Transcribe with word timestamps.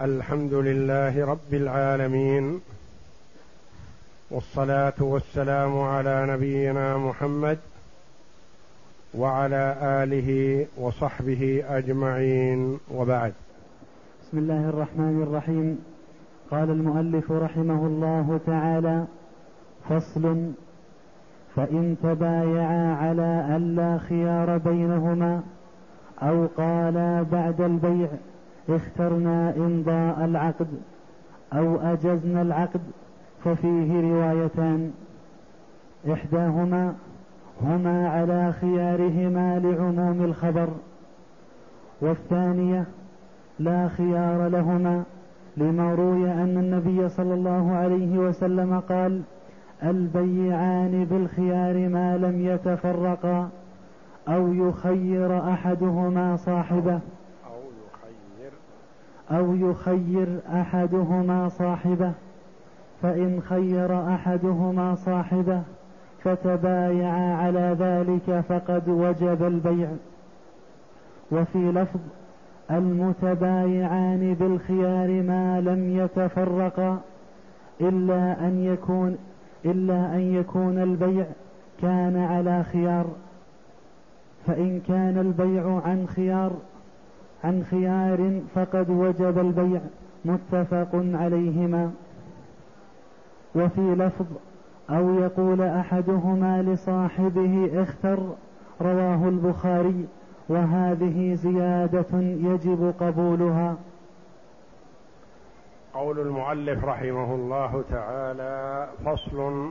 الحمد 0.00 0.54
لله 0.54 1.24
رب 1.26 1.54
العالمين 1.54 2.60
والصلاة 4.30 4.98
والسلام 5.00 5.78
على 5.78 6.26
نبينا 6.30 6.98
محمد 6.98 7.58
وعلى 9.14 9.76
آله 9.82 10.66
وصحبه 10.76 11.64
أجمعين 11.68 12.78
وبعد. 12.94 13.32
بسم 14.22 14.38
الله 14.38 14.68
الرحمن 14.68 15.22
الرحيم. 15.22 15.84
قال 16.50 16.70
المؤلف 16.70 17.32
رحمه 17.32 17.86
الله 17.86 18.40
تعالى 18.46 19.06
فصل 19.88 20.52
فإن 21.56 21.96
تبايعا 22.02 22.94
على 22.94 23.56
الا 23.56 23.98
خيار 23.98 24.58
بينهما 24.58 25.42
أو 26.22 26.46
قالا 26.46 27.22
بعد 27.22 27.60
البيع 27.60 28.08
اخترنا 28.68 29.54
إمضاء 29.56 30.24
العقد 30.24 30.68
أو 31.52 31.76
أجزنا 31.80 32.42
العقد 32.42 32.80
ففيه 33.44 34.00
روايتان. 34.00 34.90
إحداهما 36.12 36.94
هما 37.62 38.08
على 38.08 38.52
خيارهما 38.52 39.58
لعموم 39.58 40.24
الخبر. 40.24 40.68
والثانية 42.00 42.84
لا 43.58 43.88
خيار 43.88 44.48
لهما 44.48 45.02
لما 45.56 45.94
روي 45.94 46.32
أن 46.32 46.58
النبي 46.58 47.08
صلى 47.08 47.34
الله 47.34 47.72
عليه 47.72 48.18
وسلم 48.18 48.80
قال 48.80 49.22
البيعان 49.82 51.04
بالخيار 51.04 51.88
ما 51.88 52.16
لم 52.16 52.40
يتفرقا 52.40 53.48
أو 54.28 54.52
يخير 54.52 55.52
أحدهما 55.52 56.36
صاحبه. 56.36 57.00
أو 59.30 59.54
يخير 59.54 60.40
أحدهما 60.48 61.48
صاحبه 61.48 62.12
فإن 63.02 63.40
خير 63.40 64.14
أحدهما 64.14 64.94
صاحبه 64.94 65.62
فتبايعا 66.24 67.34
على 67.36 67.76
ذلك 67.78 68.44
فقد 68.48 68.88
وجب 68.88 69.42
البيع. 69.42 69.88
وفي 71.32 71.72
لفظ 71.72 72.00
المتبايعان 72.70 74.34
بالخيار 74.34 75.22
ما 75.22 75.60
لم 75.60 75.98
يتفرقا 75.98 77.00
إلا 77.80 78.46
أن 78.46 78.64
يكون 78.64 79.18
إلا 79.64 80.14
أن 80.14 80.20
يكون 80.20 80.78
البيع 80.78 81.26
كان 81.82 82.16
على 82.16 82.64
خيار. 82.64 83.06
فإن 84.46 84.80
كان 84.88 85.18
البيع 85.18 85.80
عن 85.84 86.06
خيار 86.08 86.52
عن 87.44 87.64
خيار 87.64 88.40
فقد 88.54 88.90
وجب 88.90 89.38
البيع 89.38 89.80
متفق 90.24 90.88
عليهما. 90.94 91.92
وفي 93.54 93.94
لفظ 93.94 94.26
أو 94.90 95.14
يقول 95.14 95.62
أحدهما 95.62 96.62
لصاحبه 96.62 97.82
اختر 97.82 98.18
رواه 98.80 99.28
البخاري 99.28 100.06
وهذه 100.48 101.34
زيادة 101.34 102.20
يجب 102.20 102.94
قبولها. 103.00 103.76
قول 105.94 106.20
المؤلف 106.20 106.84
رحمه 106.84 107.34
الله 107.34 107.84
تعالى 107.90 108.88
فصل 109.04 109.70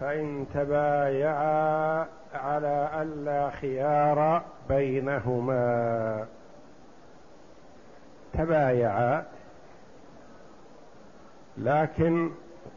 فإن 0.00 0.46
تبايعا 0.54 2.06
على 2.34 2.88
ألا 3.02 3.50
خيار 3.50 4.42
بينهما. 4.68 6.26
تبايعا 8.32 9.24
لكن 11.58 12.30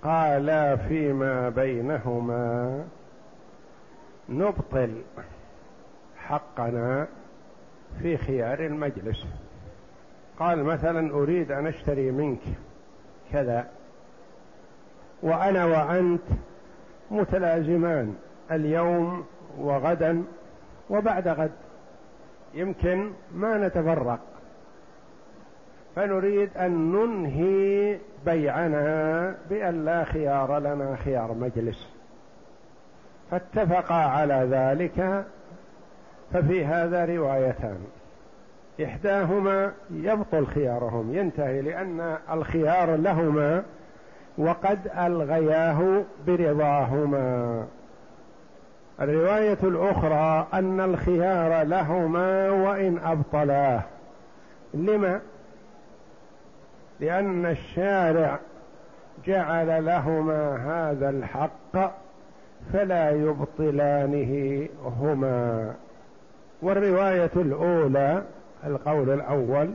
قالا 0.03 0.75
فيما 0.75 1.49
بينهما. 1.49 2.83
نبطل 4.29 5.01
حقنا 6.17 7.07
في 8.01 8.17
خيار 8.17 8.59
المجلس. 8.59 9.25
قال 10.39 10.63
مثلا 10.63 11.13
أريد 11.13 11.51
أن 11.51 11.67
أشتري 11.67 12.11
منك 12.11 12.41
كذا 13.31 13.67
وأنا 15.23 15.65
وأنت 15.65 16.23
متلازمان 17.11 18.15
اليوم 18.51 19.25
وغدا 19.57 20.23
وبعد 20.89 21.27
غد. 21.27 21.51
يمكن 22.53 23.11
ما 23.33 23.67
نتفرق. 23.67 24.19
فنريد 25.95 26.49
أن 26.57 26.91
ننهي 26.91 27.97
بيعنا 28.25 29.35
بأن 29.49 29.85
لا 29.85 30.03
خيار 30.03 30.59
لنا 30.59 30.95
خيار 31.05 31.33
مجلس. 31.33 31.89
فاتفقا 33.31 33.95
على 33.95 34.47
ذلك 34.51 35.25
ففي 36.33 36.65
هذا 36.65 37.05
روايتان. 37.05 37.77
إحداهما 38.83 39.71
يبطل 39.91 40.45
خيارهم 40.47 41.15
ينتهي 41.15 41.61
لأن 41.61 42.17
الخيار 42.31 42.95
لهما 42.95 43.63
وقد 44.37 44.79
ألغياه 44.97 46.03
برضاهما. 46.27 47.65
الرواية 49.01 49.57
الأخرى 49.63 50.47
أن 50.53 50.79
الخيار 50.79 51.63
لهما 51.63 52.49
وإن 52.49 52.97
أبطلاه. 52.97 53.81
لما؟ 54.73 55.21
لأن 56.99 57.45
الشارع 57.45 58.39
جعل 59.25 59.85
لهما 59.85 60.55
هذا 60.55 61.09
الحق 61.09 61.93
فلا 62.73 63.11
يبطلانه 63.11 64.67
هما. 64.85 65.73
والرواية 66.61 67.31
الأولى 67.35 68.23
القول 68.65 69.09
الأول 69.09 69.73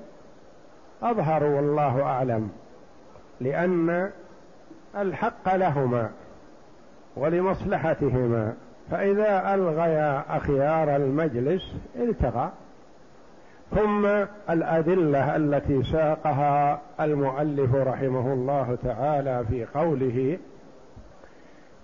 أظهر 1.02 1.44
والله 1.44 2.02
أعلم 2.02 2.50
لأن 3.40 4.10
الحق 4.96 5.54
لهما 5.54 6.10
ولمصلحتهما 7.16 8.54
فإذا 8.90 9.54
ألغيا 9.54 10.36
أخيار 10.36 10.96
المجلس 10.96 11.74
التغى. 11.96 12.52
ثم 13.74 14.06
الأدلة 14.50 15.36
التي 15.36 15.82
ساقها 15.82 16.80
المؤلف 17.00 17.74
رحمه 17.74 18.32
الله 18.32 18.78
تعالى 18.84 19.44
في 19.50 19.64
قوله 19.64 20.38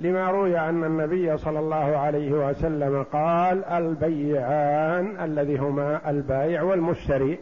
لما 0.00 0.30
روي 0.30 0.58
أن 0.58 0.84
النبي 0.84 1.36
صلى 1.36 1.58
الله 1.58 1.96
عليه 1.96 2.48
وسلم 2.48 3.02
قال 3.12 3.64
البيعان 3.64 5.16
الذي 5.24 5.56
هما 5.56 6.10
البائع 6.10 6.62
والمشتري 6.62 7.38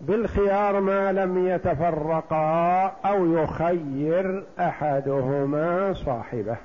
بالخيار 0.00 0.80
ما 0.80 1.12
لم 1.12 1.46
يتفرقا 1.46 2.84
أو 2.86 3.26
يخير 3.26 4.44
أحدهما 4.58 5.92
صاحبه. 5.92 6.56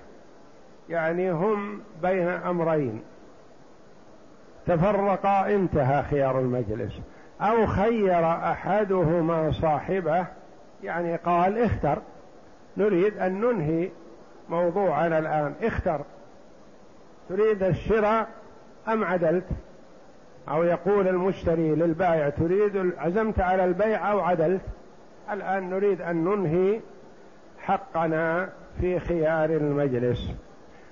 يعني 0.89 1.31
هم 1.31 1.79
بين 2.01 2.27
أمرين. 2.27 3.01
تفرقا 4.67 5.55
انتهى 5.55 6.03
خيار 6.03 6.39
المجلس. 6.39 6.93
أو 7.41 7.65
خير 7.65 8.25
أحدهما 8.25 9.51
صاحبه. 9.51 10.25
يعني 10.83 11.15
قال 11.15 11.57
اختر. 11.57 12.01
نريد 12.77 13.17
أن 13.17 13.41
ننهي 13.41 13.89
موضوعنا 14.49 15.19
الآن. 15.19 15.53
اختر. 15.63 16.01
تريد 17.29 17.63
الشراء 17.63 18.27
أم 18.87 19.03
عدلت؟ 19.03 19.45
أو 20.49 20.63
يقول 20.63 21.07
المشتري 21.07 21.75
للبائع 21.75 22.29
تريد 22.29 22.93
عزمت 22.97 23.39
على 23.39 23.65
البيع 23.65 24.11
أو 24.11 24.19
عدلت؟ 24.19 24.61
الآن 25.31 25.69
نريد 25.69 26.01
أن 26.01 26.23
ننهي 26.23 26.79
حقنا 27.59 28.49
في 28.81 28.99
خيار 28.99 29.49
المجلس. 29.49 30.31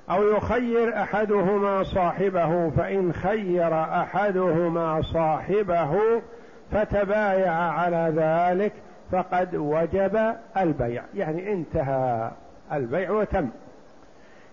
أو 0.09 0.23
يخير 0.23 1.01
أحدهما 1.01 1.83
صاحبه 1.83 2.69
فإن 2.69 3.13
خير 3.13 3.73
أحدهما 3.83 5.01
صاحبه 5.01 6.21
فتبايع 6.71 7.53
على 7.53 8.13
ذلك 8.15 8.73
فقد 9.11 9.55
وجب 9.55 10.33
البيع. 10.57 11.03
يعني 11.15 11.53
انتهى 11.53 12.31
البيع 12.73 13.11
وتم. 13.11 13.49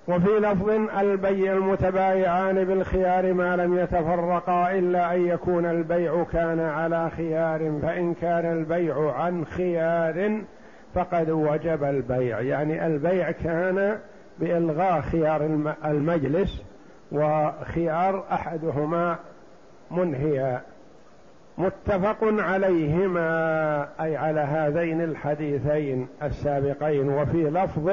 وفي 0.09 0.39
لفظ 0.39 0.71
البيع 0.99 1.53
المتبايعان 1.53 2.65
بالخيار 2.65 3.33
ما 3.33 3.57
لم 3.57 3.79
يتفرقا 3.79 4.71
إلا 4.71 5.15
أن 5.15 5.27
يكون 5.27 5.67
البيع 5.67 6.25
كان 6.33 6.61
على 6.61 7.11
خيار 7.11 7.79
فإن 7.83 8.15
كان 8.15 8.53
البيع 8.53 9.13
عن 9.13 9.45
خيار 9.45 10.41
فقد 10.95 11.31
وجب 11.31 11.85
البيع. 11.85 12.41
يعني 12.41 12.87
البيع 12.87 13.31
كان 13.31 13.99
بإلغاء 14.41 15.01
خيار 15.01 15.75
المجلس 15.85 16.63
وخيار 17.13 18.25
أحدهما 18.33 19.19
منهيا 19.91 20.63
متفق 21.59 22.19
عليهما 22.23 23.89
أي 24.01 24.17
على 24.17 24.41
هذين 24.41 25.01
الحديثين 25.01 26.09
السابقين. 26.23 27.09
وفي 27.09 27.51
لفظ 27.51 27.89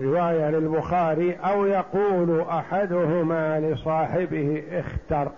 رواية 0.00 0.50
للبخاري 0.50 1.32
أو 1.32 1.66
يقول 1.66 2.40
أحدهما 2.40 3.60
لصاحبه 3.60 4.62
اختر. 4.72 5.30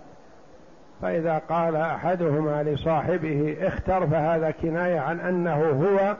فإذا 1.02 1.38
قال 1.38 1.76
أحدهما 1.76 2.62
لصاحبه 2.62 3.56
اختر 3.60 4.06
فهذا 4.06 4.50
كناية 4.50 5.00
عن 5.00 5.20
أنه 5.20 5.64
هو 5.64 6.16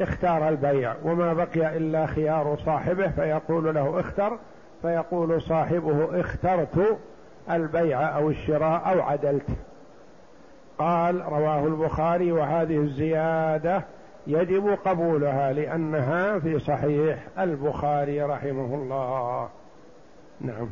اختار 0.00 0.48
البيع 0.48 0.94
وما 1.04 1.32
بقي 1.32 1.76
إلا 1.76 2.06
خيار 2.06 2.56
صاحبه 2.64 3.08
فيقول 3.08 3.74
له 3.74 4.00
اختر 4.00 4.38
فيقول 4.82 5.42
صاحبه 5.42 6.20
اخترت 6.20 6.98
البيع 7.50 8.16
أو 8.16 8.30
الشراء 8.30 8.92
أو 8.92 9.00
عدلت. 9.00 9.46
قال 10.78 11.24
رواه 11.24 11.66
البخاري 11.66 12.32
وهذه 12.32 12.76
الزيادة 12.76 13.82
يجب 14.26 14.78
قبولها 14.84 15.52
لأنها 15.52 16.38
في 16.38 16.58
صحيح 16.58 17.18
البخاري 17.38 18.22
رحمه 18.22 18.74
الله. 18.74 19.48
نعم. 20.40 20.68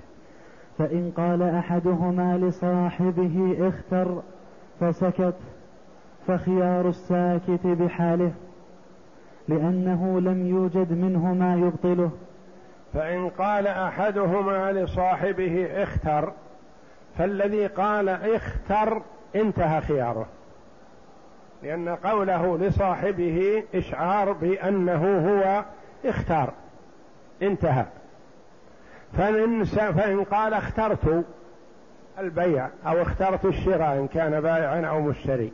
فإن 0.78 1.12
قال 1.16 1.42
أحدهما 1.42 2.38
لصاحبه 2.38 3.56
اختر 3.68 4.22
فسكت 4.80 5.34
فخيار 6.26 6.88
الساكت 6.88 7.66
بحاله. 7.66 8.32
لأنه 9.48 10.20
لم 10.20 10.46
يوجد 10.46 10.92
منه 10.92 11.34
ما 11.34 11.54
يبطله. 11.54 12.10
فإن 12.94 13.28
قال 13.28 13.66
أحدهما 13.66 14.72
لصاحبه 14.72 15.82
اختر 15.82 16.32
فالذي 17.18 17.66
قال 17.66 18.08
اختر 18.08 19.02
انتهى 19.36 19.80
خياره. 19.80 20.26
لأن 21.62 21.88
قوله 21.88 22.58
لصاحبه 22.58 23.62
إشعار 23.74 24.32
بأنه 24.32 25.28
هو 25.28 25.64
اختار 26.04 26.52
انتهى. 27.42 27.84
فإن, 29.16 29.64
فإن 29.64 30.24
قال 30.24 30.54
اخترت 30.54 31.24
البيع 32.18 32.68
أو 32.86 33.02
اخترت 33.02 33.44
الشراء 33.44 33.92
إن 33.92 34.08
كان 34.08 34.40
بائعا 34.40 34.86
أو 34.86 35.00
مشتري. 35.00 35.52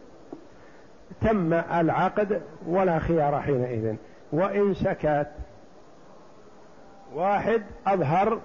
تم 1.20 1.52
العقد 1.52 2.42
ولا 2.66 2.98
خيار 2.98 3.40
حينئذ. 3.40 3.96
وإن 4.32 4.74
سكت 4.74 5.28
واحد 7.14 7.62
أظهر 7.86 8.38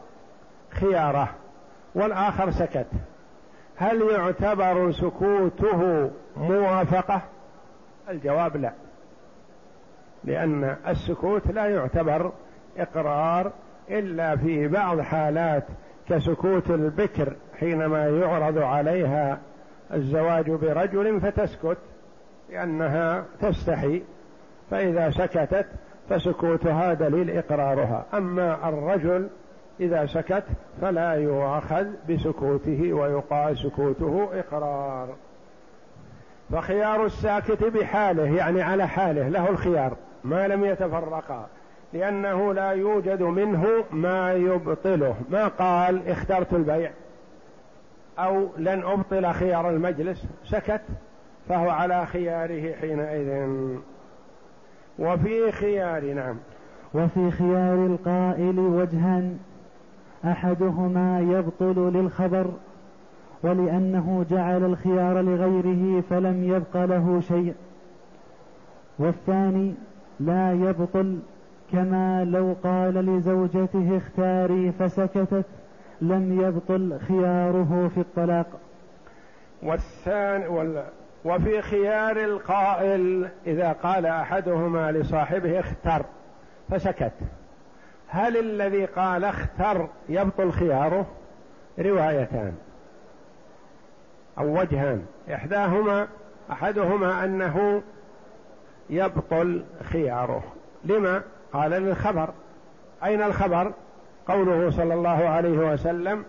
خياره 0.69 1.29
والآخر 1.95 2.51
سكت. 2.51 2.87
هل 3.77 4.01
يعتبر 4.01 4.91
سكوته 4.91 6.11
موافقة؟ 6.37 7.21
الجواب 8.09 8.57
لا. 8.57 8.71
لأن 10.23 10.75
السكوت 10.87 11.47
لا 11.47 11.65
يعتبر 11.65 12.31
إقرار 12.77 13.51
إلا 13.89 14.35
في 14.35 14.67
بعض 14.67 15.01
حالات 15.01 15.63
كسكوت 16.09 16.69
البكر 16.69 17.33
حينما 17.59 18.07
يعرض 18.09 18.57
عليها 18.57 19.39
الزواج 19.93 20.51
برجل 20.51 21.21
فتسكت. 21.21 21.77
لأنها 22.53 23.25
تستحي 23.41 24.01
فإذا 24.71 25.11
سكتت 25.11 25.65
فسكوتها 26.09 26.93
دليل 26.93 27.37
إقرارها. 27.37 28.05
أما 28.13 28.69
الرجل 28.69 29.27
إذا 29.79 30.05
سكت 30.05 30.43
فلا 30.81 31.13
يؤاخذ 31.13 31.87
بسكوته 32.09 32.93
ويقال 32.93 33.57
سكوته 33.57 34.29
إقرار. 34.33 35.09
فخيار 36.51 37.05
الساكت 37.05 37.63
بحاله 37.63 38.35
يعني 38.35 38.61
على 38.61 38.87
حاله 38.87 39.27
له 39.27 39.49
الخيار 39.49 39.97
ما 40.23 40.47
لم 40.47 40.65
يتفرقا 40.65 41.47
لأنه 41.93 42.53
لا 42.53 42.71
يوجد 42.71 43.21
منه 43.21 43.67
ما 43.91 44.33
يبطله. 44.33 45.15
ما 45.29 45.47
قال 45.47 46.07
اخترت 46.07 46.53
البيع؟ 46.53 46.91
أو 48.19 48.47
لن 48.57 48.83
أبطل 48.83 49.33
خيار 49.33 49.69
المجلس؟ 49.69 50.25
سكت. 50.45 50.81
فهو 51.49 51.69
على 51.69 52.05
خياره 52.05 52.73
حينئذ. 52.73 53.49
وفي 54.99 55.51
خيار 55.51 56.13
نعم. 56.13 56.35
وفي 56.93 57.31
خيار 57.31 57.85
القائل 57.85 58.59
وجهان 58.59 59.37
أحدهما 60.25 61.19
يبطل 61.19 61.91
للخبر 61.93 62.45
ولأنه 63.43 64.25
جعل 64.29 64.65
الخيار 64.65 65.21
لغيره 65.21 66.01
فلم 66.09 66.43
يبق 66.43 66.85
له 66.85 67.19
شيء. 67.19 67.53
والثاني 68.99 69.73
لا 70.19 70.53
يبطل 70.53 71.19
كما 71.71 72.25
لو 72.25 72.55
قال 72.63 72.93
لزوجته 72.93 73.97
اختاري 73.97 74.71
فسكتت 74.71 75.45
لم 76.01 76.41
يبطل 76.41 76.99
خياره 76.99 77.91
في 77.93 77.99
الطلاق. 77.99 78.47
والثاني 79.63 80.47
وال 80.47 80.83
وفي 81.25 81.61
خيار 81.61 82.17
القائل 82.17 83.29
إذا 83.47 83.71
قال 83.71 84.05
أحدهما 84.05 84.91
لصاحبه 84.91 85.59
اختر 85.59 86.05
فسكت. 86.69 87.13
هل 88.07 88.37
الذي 88.37 88.85
قال 88.85 89.25
اختر 89.25 89.87
يبطل 90.09 90.51
خياره؟ 90.51 91.05
روايتان. 91.79 92.53
أو 94.37 94.59
وجهان. 94.59 95.05
إحداهما 95.33 96.07
أحدهما 96.51 97.25
أنه 97.25 97.81
يبطل 98.89 99.63
خياره. 99.83 100.43
لما؟ 100.83 101.21
قال 101.53 101.71
للخبر. 101.71 102.29
أين 103.03 103.21
الخبر؟ 103.21 103.73
قوله 104.27 104.71
صلى 104.71 104.93
الله 104.93 105.29
عليه 105.29 105.73
وسلم 105.73 106.25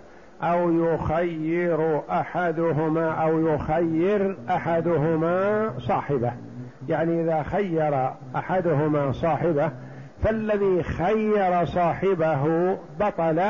أو 0.52 0.70
يخير 0.70 2.00
أحدهما 2.10 3.10
أو 3.10 3.48
يخير 3.48 4.36
أحدهما 4.50 5.70
صاحبه. 5.78 6.32
يعني 6.88 7.22
إذا 7.22 7.42
خير 7.42 8.10
أحدهما 8.36 9.12
صاحبه 9.12 9.70
فالذي 10.22 10.82
خير 10.82 11.64
صاحبه 11.64 12.76
بطل 13.00 13.42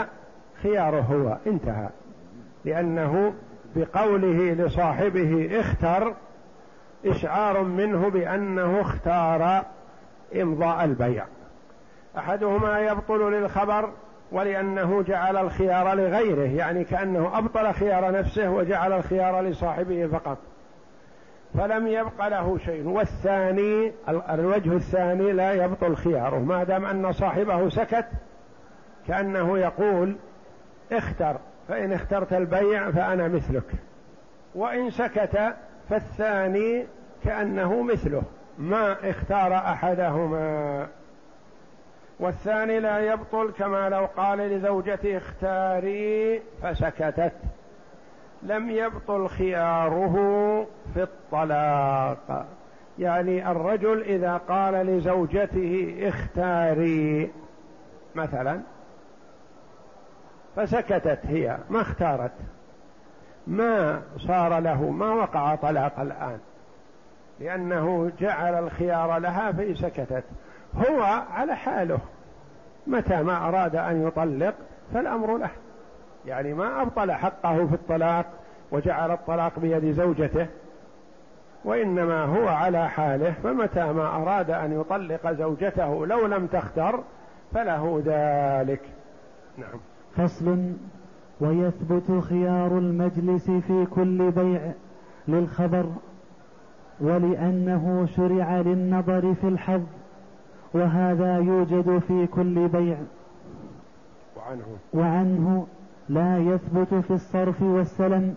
خياره 0.62 1.00
هو 1.00 1.36
انتهى. 1.46 1.88
لأنه 2.64 3.34
بقوله 3.76 4.52
لصاحبه 4.52 5.60
اختر 5.60 6.14
إشعار 7.06 7.62
منه 7.62 8.08
بأنه 8.08 8.80
اختار 8.80 9.62
إمضاء 10.42 10.84
البيع. 10.84 11.24
أحدهما 12.18 12.80
يبطل 12.80 13.32
للخبر 13.32 13.90
ولأنه 14.34 15.02
جعل 15.02 15.36
الخيار 15.36 15.94
لغيره 15.94 16.56
يعني 16.56 16.84
كأنه 16.84 17.38
أبطل 17.38 17.72
خيار 17.72 18.10
نفسه 18.10 18.50
وجعل 18.50 18.92
الخيار 18.92 19.40
لصاحبه 19.42 20.06
فقط. 20.06 20.38
فلم 21.58 21.86
يبق 21.86 22.28
له 22.28 22.58
شيء. 22.58 22.88
والثاني 22.88 23.92
الوجه 24.08 24.72
الثاني 24.72 25.32
لا 25.32 25.52
يبطل 25.52 25.96
خياره 25.96 26.38
ما 26.38 26.64
دام 26.64 26.84
أن 26.84 27.12
صاحبه 27.12 27.68
سكت 27.68 28.06
كأنه 29.08 29.58
يقول 29.58 30.16
اختر 30.92 31.36
فإن 31.68 31.92
اخترت 31.92 32.32
البيع 32.32 32.90
فأنا 32.90 33.28
مثلك. 33.28 33.72
وإن 34.54 34.90
سكت 34.90 35.54
فالثاني 35.90 36.86
كأنه 37.24 37.82
مثله 37.82 38.22
ما 38.58 39.10
اختار 39.10 39.54
أحدهما. 39.54 40.86
والثاني 42.20 42.80
لا 42.80 42.98
يبطل 42.98 43.52
كما 43.58 43.88
لو 43.88 44.08
قال 44.16 44.38
لزوجته 44.38 45.16
اختاري 45.16 46.42
فسكتت. 46.62 47.32
لم 48.42 48.70
يبطل 48.70 49.28
خياره 49.28 50.16
في 50.94 51.02
الطلاق. 51.02 52.46
يعني 52.98 53.50
الرجل 53.50 54.02
إذا 54.02 54.36
قال 54.36 54.74
لزوجته 54.74 55.96
اختاري 56.02 57.30
مثلا 58.14 58.60
فسكتت 60.56 61.18
هي 61.24 61.58
ما 61.70 61.80
اختارت. 61.80 62.32
ما 63.46 64.02
صار 64.18 64.58
له 64.58 64.90
ما 64.90 65.12
وقع 65.12 65.54
طلاق 65.54 66.00
الآن. 66.00 66.38
لأنه 67.40 68.12
جعل 68.18 68.64
الخيار 68.64 69.18
لها 69.18 69.52
فسكتت 69.52 70.24
هو 70.76 71.02
على 71.32 71.56
حاله. 71.56 71.98
متى 72.86 73.22
ما 73.22 73.48
أراد 73.48 73.76
أن 73.76 74.06
يطلق 74.06 74.54
فالأمر 74.94 75.36
له. 75.36 75.50
يعني 76.26 76.54
ما 76.54 76.82
أبطل 76.82 77.12
حقه 77.12 77.66
في 77.66 77.74
الطلاق 77.74 78.26
وجعل 78.72 79.10
الطلاق 79.10 79.58
بيد 79.58 79.92
زوجته. 79.92 80.46
وإنما 81.64 82.24
هو 82.24 82.48
على 82.48 82.88
حاله. 82.88 83.34
فمتى 83.42 83.92
ما 83.92 84.16
أراد 84.16 84.50
أن 84.50 84.80
يطلق 84.80 85.32
زوجته 85.32 86.06
لو 86.06 86.26
لم 86.26 86.46
تختر 86.46 87.00
فله 87.54 88.02
ذلك. 88.06 88.80
نعم. 89.58 89.80
فصل. 90.16 90.72
ويثبت 91.40 92.24
خيار 92.28 92.78
المجلس 92.78 93.50
في 93.50 93.86
كل 93.94 94.30
بيع 94.30 94.60
للخبر 95.28 95.86
ولأنه 97.00 98.06
شرع 98.16 98.60
للنظر 98.60 99.34
في 99.34 99.48
الحظ. 99.48 99.82
وهذا 100.74 101.38
يوجد 101.38 101.98
في 101.98 102.26
كل 102.26 102.68
بيع. 102.68 102.98
وعنه. 104.36 104.66
وعنه 104.94 105.66
لا 106.08 106.38
يثبت 106.38 106.94
في 106.94 107.10
الصرف 107.10 107.62
والسلم 107.62 108.34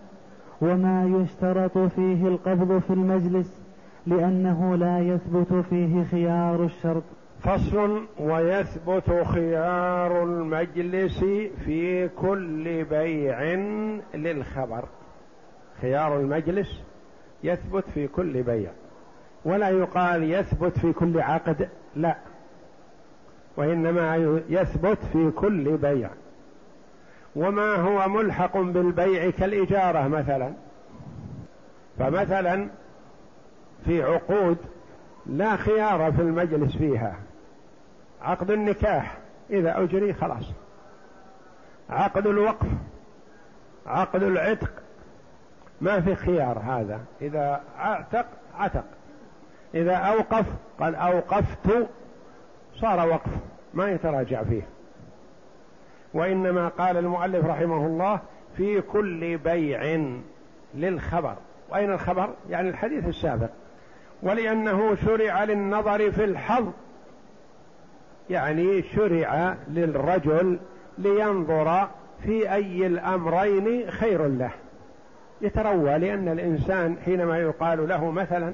وما 0.62 1.06
يشترط 1.06 1.78
فيه 1.78 2.28
القبض 2.28 2.80
في 2.80 2.90
المجلس 2.94 3.62
لأنه 4.08 4.76
لا 4.76 5.00
يثبت 5.00 5.54
فيه 5.54 6.04
خيار 6.04 6.64
الشرط. 6.64 7.04
فصل 7.40 8.02
ويثبت 8.20 9.24
خيار 9.26 10.24
المجلس 10.24 11.20
في 11.66 12.08
كل 12.08 12.84
بيع 12.84 13.42
للخبر. 14.16 14.86
خيار 15.82 16.20
المجلس 16.20 16.84
يثبت 17.44 17.84
في 17.94 18.08
كل 18.08 18.44
بيع. 18.44 18.72
ولا 19.46 19.70
يقال 19.70 20.24
يثبت 20.32 20.80
في 20.80 20.94
كل 20.94 21.20
عقد. 21.20 21.70
لا. 21.98 22.16
وإنما 23.58 24.16
يثبت 24.50 24.98
في 25.14 25.32
كل 25.32 25.78
بيع. 25.78 26.10
وما 27.36 27.76
هو 27.76 28.10
ملحق 28.10 28.58
بالبيع 28.58 29.30
كالإجارة 29.30 30.08
مثلا. 30.08 30.54
فمثلا 32.00 32.68
في 33.86 34.04
عقود 34.04 34.58
لا 35.26 35.56
خيار 35.56 36.12
في 36.12 36.22
المجلس 36.22 36.78
فيها. 36.78 37.16
عقد 38.22 38.52
النكاح 38.52 39.18
إذا 39.50 39.84
أجري 39.84 40.14
خلاص. 40.14 40.52
عقد 41.90 42.28
الوقف 42.28 42.68
عقد 43.86 44.24
العتق 44.24 44.72
ما 45.82 46.02
في 46.02 46.16
خيار 46.16 46.60
هذا. 46.60 47.00
إذا 47.22 47.62
اعتق 47.80 48.26
عتق. 48.58 48.86
إذا 49.76 49.96
أوقف 49.96 50.46
قال 50.80 50.96
أوقفت 50.96 51.88
صار 52.76 53.10
وقف 53.10 53.32
ما 53.74 53.92
يتراجع 53.92 54.44
فيه. 54.44 54.62
وإنما 56.14 56.68
قال 56.68 56.98
المؤلف 56.98 57.46
رحمه 57.46 57.86
الله 57.86 58.20
في 58.58 58.82
كل 58.82 59.38
بيع 59.38 60.02
للخبر. 60.76 61.36
وأين 61.70 61.92
الخبر؟ 61.92 62.30
يعني 62.50 62.70
الحديث 62.70 63.08
السابق. 63.08 63.50
ولأنه 64.24 64.96
شرع 64.96 65.44
للنظر 65.44 66.12
في 66.12 66.24
الحظ. 66.24 66.68
يعني 68.30 68.84
شرع 68.84 69.56
للرجل 69.68 70.60
لينظر 70.98 71.88
في 72.24 72.54
أي 72.54 72.88
الأمرين 72.88 73.92
خير 73.92 74.28
له. 74.28 74.52
يتروى 75.42 75.98
لأن 75.98 76.28
الإنسان 76.28 76.98
حينما 77.06 77.38
يقال 77.38 77.88
له 77.88 78.12
مثلا 78.12 78.54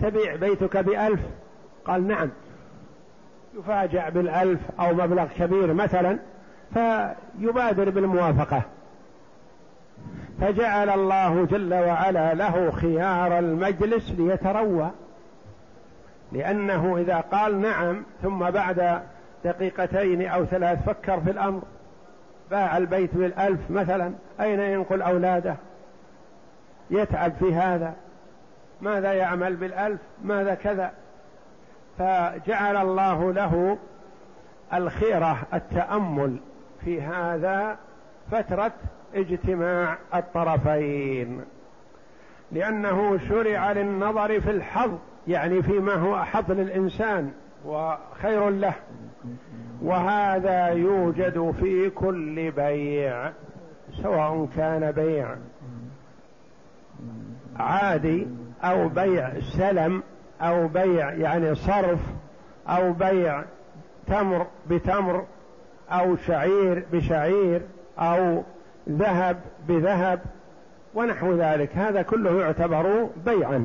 تبيع 0.00 0.36
بيتك 0.36 0.76
بألف؟ 0.76 1.20
قال 1.84 2.06
نعم. 2.06 2.30
يفاجأ 3.58 4.08
بالألف 4.08 4.60
أو 4.80 4.94
مبلغ 4.94 5.26
كبير 5.38 5.74
مثلا 5.74 6.18
فيبادر 6.74 7.90
بالموافقة. 7.90 8.62
فجعل 10.40 10.90
الله 10.90 11.44
جل 11.44 11.74
وعلا 11.74 12.34
له 12.34 12.70
خيار 12.70 13.38
المجلس 13.38 14.10
ليتروى. 14.10 14.90
لأنه 16.32 16.96
إذا 16.96 17.20
قال 17.20 17.60
نعم 17.60 18.02
ثم 18.22 18.50
بعد 18.50 19.02
دقيقتين 19.44 20.26
أو 20.28 20.44
ثلاث 20.44 20.84
فكر 20.86 21.20
في 21.20 21.30
الأمر. 21.30 21.62
باع 22.50 22.76
البيت 22.76 23.14
بالألف 23.14 23.70
مثلا 23.70 24.12
أين 24.40 24.60
ينقل 24.60 25.02
أولاده؟ 25.02 25.56
يتعب 26.90 27.32
في 27.38 27.54
هذا. 27.54 27.94
ماذا 28.80 29.12
يعمل 29.12 29.56
بالألف؟ 29.56 30.00
ماذا 30.24 30.54
كذا؟ 30.54 30.92
فجعل 31.98 32.76
الله 32.76 33.32
له 33.32 33.78
الخيرة 34.74 35.38
التأمل 35.54 36.36
في 36.84 37.02
هذا 37.02 37.76
فترة 38.30 38.72
اجتماع 39.14 39.98
الطرفين. 40.14 41.44
لأنه 42.52 43.18
شرع 43.28 43.72
للنظر 43.72 44.40
في 44.40 44.50
الحظ 44.50 44.92
يعني 45.28 45.62
فيما 45.62 45.94
هو 45.94 46.16
أحظ 46.16 46.50
للإنسان 46.50 47.32
وخير 47.64 48.50
له. 48.50 48.74
وهذا 49.82 50.66
يوجد 50.66 51.50
في 51.60 51.90
كل 51.90 52.50
بيع 52.50 53.32
سواء 54.02 54.48
كان 54.56 54.92
بيع 54.92 55.36
عادي 57.56 58.26
أو 58.64 58.88
بيع 58.88 59.40
سلم 59.40 60.02
أو 60.40 60.68
بيع 60.68 61.12
يعني 61.12 61.54
صرف 61.54 61.98
أو 62.68 62.92
بيع 62.92 63.44
تمر 64.06 64.46
بتمر 64.70 65.24
أو 65.90 66.16
شعير 66.16 66.84
بشعير 66.92 67.62
أو 67.98 68.42
ذهب 68.88 69.40
بذهب 69.68 70.20
ونحو 70.94 71.32
ذلك. 71.32 71.76
هذا 71.76 72.02
كله 72.02 72.40
يعتبر 72.40 73.08
بيعا. 73.26 73.64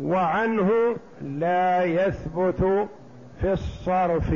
وعنه 0.00 0.96
لا 1.22 1.84
يثبت 1.84 2.88
في 3.40 3.52
الصرف 3.52 4.34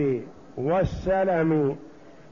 والسلم 0.57 1.77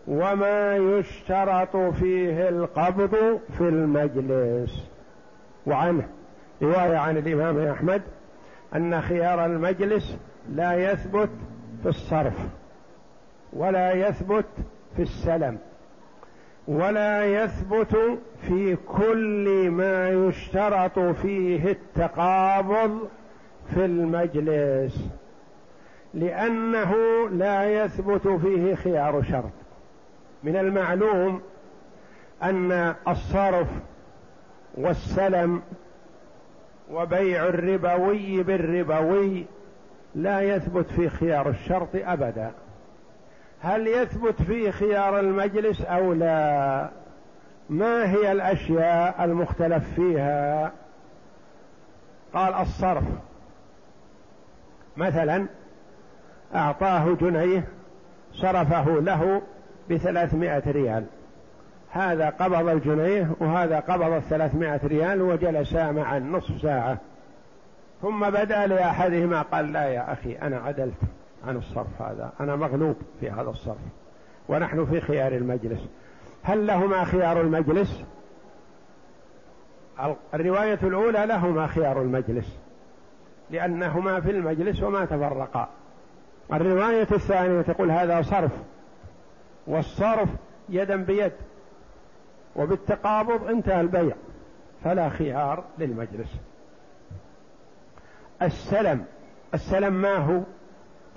وما 0.07 0.77
يشترط 0.77 1.77
فيه 1.77 2.49
القبض 2.49 3.41
في 3.59 3.69
المجلس. 3.69 4.89
وعنه. 5.67 6.09
رواية 6.63 6.97
عن 6.97 7.17
الإمام 7.17 7.67
أحمد 7.67 8.03
أن 8.77 9.01
خيار 9.01 9.47
المجلس 9.47 10.17
لا 10.51 10.93
يثبت 10.93 11.31
في 11.83 11.89
الصرف 11.89 12.35
ولا 13.53 13.93
يثبت 13.93 14.47
في 14.97 15.03
السلم 15.03 15.59
ولا 16.69 17.25
يثبت 17.25 17.97
في 18.43 18.77
كل 18.77 19.71
ما 19.71 20.09
يشترط 20.09 20.99
فيه 20.99 21.71
التقابض 21.71 23.09
في 23.75 23.85
المجلس 23.85 25.09
لأنه 26.15 26.95
لا 27.31 27.85
يثبت 27.85 28.29
فيه 28.29 28.75
خيار 28.75 29.23
شرط. 29.23 29.53
من 30.45 30.57
المعلوم 30.57 31.41
أن 32.43 32.95
الصرف 33.09 33.69
والسلم 34.75 35.63
وبيع 36.91 37.47
الربوي 37.47 38.43
بالربوي 38.43 39.47
لا 40.15 40.41
يثبت 40.41 40.91
في 40.91 41.09
خيار 41.09 41.49
الشرط 41.49 41.89
أبدا. 41.95 42.53
هل 43.61 43.87
يثبت 43.87 44.43
في 44.43 44.73
خيار 44.73 45.21
المجلس 45.21 45.83
أو 45.83 46.13
لا؟ 46.13 46.89
ما 47.71 48.13
هي 48.13 48.33
الأشياء 48.33 49.25
المختلف 49.25 49.95
فيها؟ 49.95 50.73
قال 52.35 52.55
الصرف. 52.55 53.05
مثلا 54.97 55.47
أعطاه 56.55 57.15
جنيه 57.21 57.65
صرفه 58.33 59.01
له 59.01 59.43
بثلاثمائة 59.91 60.71
ريال. 60.71 61.05
هذا 61.91 62.31
قبض 62.31 62.69
الجنيه 62.69 63.31
وهذا 63.41 63.81
قبض 63.81 64.13
الثلاثمائة 64.13 64.81
ريال 64.85 65.23
وجلسا 65.23 65.93
معا 65.93 66.19
نصف 66.19 66.63
ساعة. 66.63 66.99
ثم 68.03 68.31
بدأ 68.31 68.67
لأحدهما 68.67 69.43
قال 69.43 69.73
لا 69.73 69.85
يا 69.85 70.13
أخي 70.13 70.33
أنا 70.33 70.59
عدلت 70.59 71.01
عن 71.47 71.57
الصرف 71.57 72.03
هذا 72.03 72.33
أنا 72.41 72.57
مغلوب 72.57 72.97
في 73.21 73.31
هذا 73.31 73.51
الصرف 73.51 73.79
ونحن 74.49 74.87
في 74.87 75.01
خيار 75.01 75.33
المجلس. 75.33 75.81
هل 76.43 76.67
لهما 76.67 77.05
خيار 77.05 77.41
المجلس؟ 77.41 78.03
الرواية 80.35 80.79
الأولى 80.83 81.27
لهما 81.27 81.67
خيار 81.67 82.03
المجلس 82.03 82.57
لأنهما 83.51 84.21
في 84.21 84.31
المجلس 84.31 84.83
وما 84.83 85.05
تفرقا. 85.05 85.69
الرواية 86.53 87.09
الثانية 87.13 87.63
تقول 87.63 87.91
هذا 87.91 88.23
صرف 88.23 88.53
والصرف 89.67 90.29
يدا 90.69 90.97
بيد. 90.97 91.33
وبالتقابض 92.59 93.49
انتهى 93.49 93.81
البيع 93.81 94.17
فلا 94.85 95.09
خيار 95.09 95.65
للمجلس. 95.79 96.37
السلم 98.43 99.05
السلم 99.55 99.93
ما 99.93 100.17
هو؟ 100.17 100.41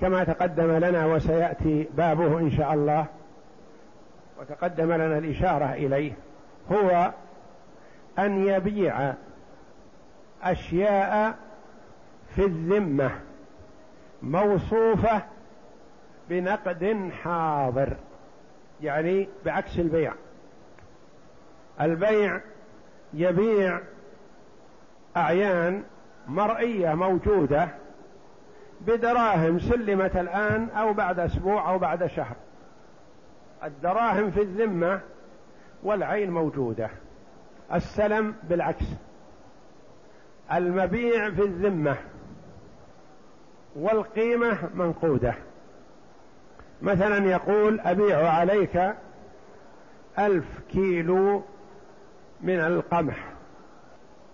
كما 0.01 0.23
تقدم 0.23 0.71
لنا 0.71 1.05
وسيأتي 1.05 1.87
بابه 1.97 2.39
إن 2.39 2.51
شاء 2.51 2.73
الله 2.73 3.05
وتقدم 4.39 4.91
لنا 4.91 5.17
الإشارة 5.17 5.73
إليه 5.73 6.13
هو 6.71 7.11
أن 8.19 8.47
يبيع 8.47 9.13
أشياء 10.43 11.35
في 12.35 12.45
الذمة 12.45 13.11
موصوفة 14.21 15.21
بنقد 16.29 17.11
حاضر 17.23 17.93
يعني 18.81 19.27
بعكس 19.45 19.79
البيع. 19.79 20.13
البيع 21.81 22.41
يبيع 23.13 23.79
أعيان 25.17 25.83
مرئية 26.27 26.93
موجودة 26.93 27.69
بدراهم 28.81 29.59
سلمت 29.59 30.15
الآن 30.15 30.69
أو 30.69 30.93
بعد 30.93 31.19
أسبوع 31.19 31.69
أو 31.69 31.79
بعد 31.79 32.05
شهر. 32.05 32.35
الدراهم 33.63 34.31
في 34.31 34.41
الذمة 34.41 35.01
والعين 35.83 36.31
موجودة. 36.31 36.89
السلم 37.73 38.35
بالعكس. 38.43 38.85
المبيع 40.53 41.29
في 41.29 41.41
الذمة 41.41 41.95
والقيمة 43.75 44.57
منقودة. 44.73 45.33
مثلا 46.81 47.31
يقول 47.31 47.79
أبيع 47.79 48.29
عليك 48.29 48.93
ألف 50.19 50.45
كيلو 50.71 51.43
من 52.43 52.59
القمح 52.59 53.31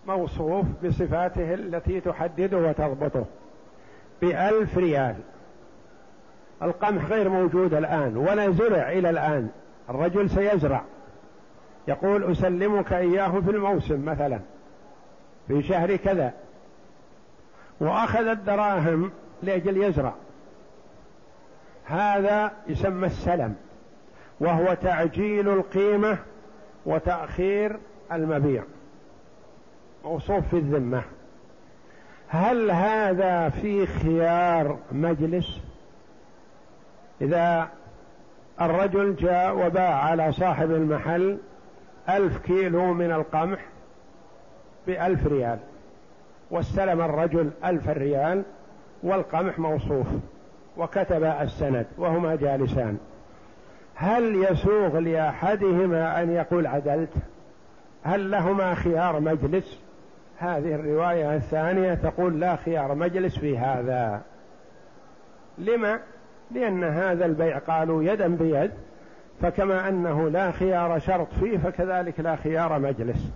موصوف 0.08 0.66
بصفاته 0.86 1.54
التي 1.54 2.02
تحدده 2.02 2.58
وتضبطه 2.58 3.26
بألف 4.22 4.78
ريال. 4.78 5.16
القمح 6.64 7.06
غير 7.06 7.30
موجود 7.30 7.74
الآن 7.74 8.18
ولا 8.18 8.52
زرع 8.52 8.92
إلى 8.92 9.10
الآن. 9.10 9.50
الرجل 9.90 10.30
سيزرع. 10.30 10.84
يقول 11.88 12.32
أسلمك 12.32 12.94
إياه 12.94 13.40
في 13.40 13.52
الموسم 13.52 14.06
مثلا 14.06 14.40
في 15.48 15.64
شهر 15.64 15.96
كذا. 15.96 16.34
وأخذ 17.80 18.28
الدراهم 18.28 19.12
لأجل 19.44 19.84
يزرع. 19.84 20.14
هذا 21.86 22.52
يسمى 22.68 23.08
السلم 23.08 23.56
وهو 24.40 24.74
تعجيل 24.74 25.50
القيمة 25.50 26.18
وتأخير 26.86 27.80
المبيع. 28.12 28.64
موصوف 30.06 30.48
في 30.48 30.58
الذمة. 30.58 31.04
هل 32.30 32.72
هذا 32.72 33.50
في 33.50 33.86
خيار 33.86 34.78
مجلس؟ 34.92 35.60
إذا 37.22 37.68
الرجل 38.62 39.16
جاء 39.16 39.68
وباع 39.68 40.04
على 40.04 40.32
صاحب 40.32 40.72
المحل 40.72 41.38
ألف 42.10 42.38
كيلو 42.38 42.94
من 42.94 43.12
القمح 43.12 43.60
بألف 44.88 45.28
ريال 45.28 45.60
واستلم 46.52 47.02
الرجل 47.02 47.50
ألف 47.66 47.90
ريال 47.90 48.44
والقمح 49.04 49.60
موصوف 49.60 50.08
وكتب 50.78 51.24
السند 51.24 51.86
وهما 51.98 52.36
جالسان. 52.36 52.98
هل 53.96 54.46
يسوغ 54.52 55.00
لأحدهما 55.00 56.24
أن 56.24 56.32
يقول 56.32 56.68
عدلت؟ 56.68 57.14
هل 58.08 58.32
لهما 58.32 58.76
خيار 58.76 59.20
مجلس؟ 59.20 59.80
هذه 60.38 60.76
الرواية 60.76 61.36
الثانية 61.36 61.94
تقول 61.94 62.40
لا 62.40 62.56
خيار 62.56 62.96
مجلس 62.96 63.40
في 63.40 63.58
هذا. 63.58 64.22
لما؟ 65.58 66.00
لأن 66.52 66.84
هذا 66.84 67.26
البيع 67.26 67.58
قالوا 67.58 68.04
يدا 68.04 68.28
بيد 68.28 68.72
فكما 69.42 69.90
أنه 69.90 70.30
لا 70.30 70.52
خيار 70.52 71.00
شرط 71.00 71.28
فيه 71.34 71.58
فكذلك 71.58 72.20
لا 72.20 72.36
خيار 72.36 72.80
مجلس. 72.80 73.32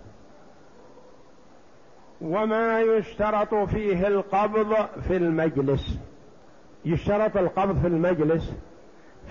وما 2.22 2.82
يشترط 2.82 3.56
فيه 3.56 4.08
القبض 4.08 4.76
في 5.08 5.18
المجلس. 5.18 6.00
يشترط 6.86 7.38
القبض 7.38 7.82
في 7.82 7.88
المجلس 7.88 8.56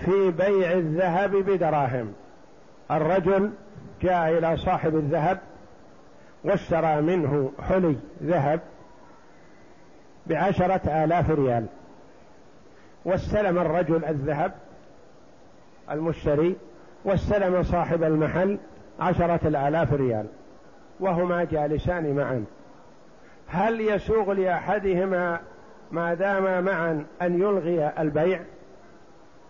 في 0.05 0.31
بيع 0.31 0.71
الذهب 0.71 1.35
بدراهم. 1.35 2.13
الرجل 2.91 3.51
جاء 4.01 4.37
إلى 4.37 4.57
صاحب 4.57 4.95
الذهب 4.95 5.39
واشترى 6.43 7.01
منه 7.01 7.51
حلي 7.69 7.95
ذهب 8.23 8.59
بعشرة 10.27 11.03
آلاف 11.03 11.29
ريال. 11.29 11.65
واستلم 13.05 13.57
الرجل 13.59 14.05
الذهب 14.05 14.51
المشتري 15.91 16.55
واستلم 17.05 17.63
صاحب 17.63 18.03
المحل 18.03 18.57
عشرة 18.99 19.39
الآلاف 19.47 19.93
ريال 19.93 20.25
وهما 20.99 21.43
جالسان 21.43 22.15
معا. 22.15 22.45
هل 23.47 23.81
يسوغ 23.81 24.33
لأحدهما 24.33 25.39
ما 25.91 26.13
دام 26.13 26.63
معا 26.63 27.05
أن 27.21 27.41
يلغي 27.41 27.91
البيع؟ 27.99 28.39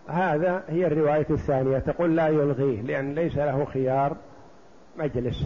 هذا 0.08 0.64
هي 0.68 0.86
الرواية 0.86 1.26
الثانية. 1.30 1.78
تقول 1.78 2.16
لا 2.16 2.28
يلغيه 2.28 2.82
لأن 2.82 3.14
ليس 3.14 3.36
له 3.36 3.64
خيار. 3.64 4.16
مجلس. 4.96 5.44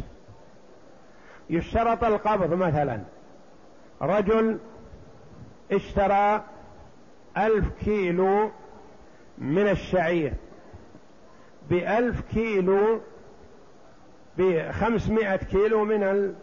يشترط 1.51 2.05
القبض 2.05 2.55
مثلا. 2.55 3.01
رجل 4.03 4.59
اشترى 5.73 6.43
ألف 7.37 7.69
كيلو 7.85 8.51
من 9.39 9.69
الشعير 9.69 10.33
بألف 11.71 12.21
كيلو 12.21 13.01
بخمسمائة 14.39 15.37
كيلو 15.37 15.85
من 15.85 16.35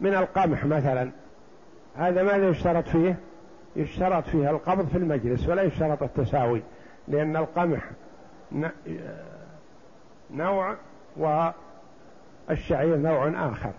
من 0.00 0.14
القمح 0.14 0.64
مثلا. 0.64 1.10
هذا 1.96 2.22
ماذا 2.22 2.48
يشترط 2.48 2.88
فيه؟ 2.88 3.18
يشترط 3.76 4.24
فيه 4.24 4.50
القبض 4.50 4.88
في 4.88 4.98
المجلس 4.98 5.48
ولا 5.48 5.62
يشترط 5.62 6.02
التساوي 6.02 6.62
لأن 7.08 7.36
القمح 7.36 7.90
نوع 10.30 10.76
والشعير 12.52 12.96
نوع 12.96 13.48
آخر. 13.48 13.70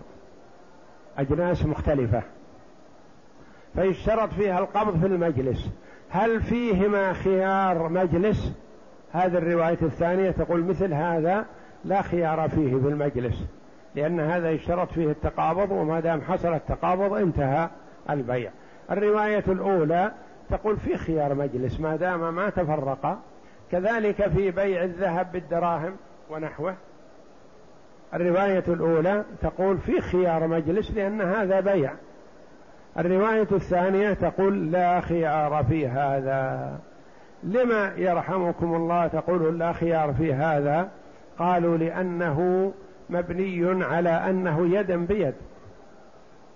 أجناس 1.18 1.66
مختلفة. 1.66 2.22
فيشترط 3.74 4.32
فيها 4.32 4.58
القبض 4.58 5.00
في 5.00 5.06
المجلس. 5.06 5.70
هل 6.10 6.42
فيهما 6.42 7.12
خيار 7.12 7.88
مجلس؟ 7.88 8.52
هذه 9.12 9.38
الرواية 9.38 9.78
الثانية 9.82 10.30
تقول 10.30 10.64
مثل 10.64 10.92
هذا 10.94 11.44
لا 11.84 12.02
خيار 12.02 12.48
فيه 12.48 12.76
في 12.76 12.88
المجلس 12.88 13.44
لأن 13.94 14.20
هذا 14.20 14.50
يشترط 14.50 14.92
فيه 14.92 15.10
التقابض 15.10 15.70
وما 15.70 16.00
دام 16.00 16.20
حصل 16.20 16.54
التقابض 16.54 17.12
انتهى 17.12 17.68
البيع. 18.10 18.50
الرواية 18.90 19.44
الأولى 19.48 20.12
تقول 20.50 20.76
في 20.76 20.96
خيار 20.96 21.34
مجلس 21.34 21.80
ما 21.80 21.96
دام 21.96 22.34
ما 22.34 22.50
تفرقا 22.50 23.18
كذلك 23.70 24.28
في 24.28 24.50
بيع 24.50 24.84
الذهب 24.84 25.32
بالدراهم 25.32 25.96
ونحوه. 26.30 26.74
الرواية 28.14 28.64
الأولى 28.68 29.24
تقول 29.42 29.78
في 29.78 30.00
خيار 30.00 30.46
مجلس 30.46 30.90
لأن 30.90 31.20
هذا 31.20 31.60
بيع. 31.60 31.92
الرواية 32.98 33.48
الثانية 33.52 34.12
تقول 34.12 34.72
لا 34.72 35.00
خيار 35.00 35.64
في 35.64 35.88
هذا. 35.88 36.78
لما 37.42 37.92
يرحمكم 37.96 38.74
الله 38.74 39.06
تقول 39.06 39.58
لا 39.58 39.72
خيار 39.72 40.12
في 40.12 40.34
هذا؟ 40.34 40.88
قالوا 41.38 41.76
لأنه 41.76 42.72
مبني 43.10 43.84
على 43.84 44.10
أنه 44.10 44.76
يدا 44.78 45.06
بيد. 45.06 45.34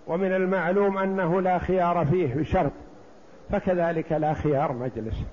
ومن 0.07 0.33
المعلوم 0.33 0.99
أنه 0.99 1.40
لا 1.40 1.59
خيار 1.59 2.07
فيه 2.07 2.35
بشرط 2.35 2.73
فكذلك 3.51 4.12
لا 4.12 4.35
خيار 4.35 4.73
مجلس. 4.73 5.25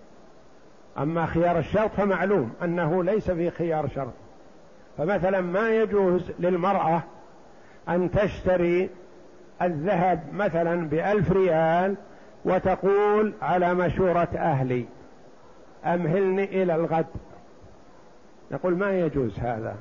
أما 0.98 1.26
خيار 1.26 1.60
الشرط 1.60 1.92
فمعلوم 1.92 2.54
أنه 2.64 3.04
ليس 3.04 3.32
في 3.32 3.50
خيار 3.52 3.88
شرط. 3.88 4.14
فمثلا 4.98 5.42
ما 5.42 5.70
يجوز 5.70 6.32
للمرأة 6.40 7.04
أن 7.90 8.12
تشتري 8.12 8.90
الذهب 9.62 10.24
مثلا 10.34 10.88
بألف 10.90 11.32
ريال 11.32 11.96
وتقول 12.46 13.34
على 13.42 13.74
مشورة 13.74 14.30
أهلي 14.36 14.86
أمهلني 15.86 16.64
إلى 16.64 16.76
الغد. 16.76 17.06
نقول 18.52 18.78
ما 18.78 19.00
يجوز 19.00 19.40
هذا؟ 19.40 19.76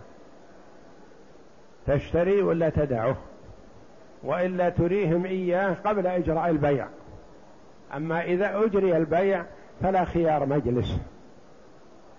تشتري 1.87 2.43
ولا 2.43 2.69
تدعه؟ 2.69 3.17
وإلا 4.23 4.69
تريهم 4.69 5.25
إياه 5.25 5.77
قبل 5.85 6.07
إجراء 6.07 6.51
البيع. 6.51 6.87
أما 7.97 8.25
إذا 8.25 8.65
أجري 8.65 8.97
البيع 8.97 9.45
فلا 9.83 10.05
خيار 10.05 10.47
مجلس. 10.47 10.99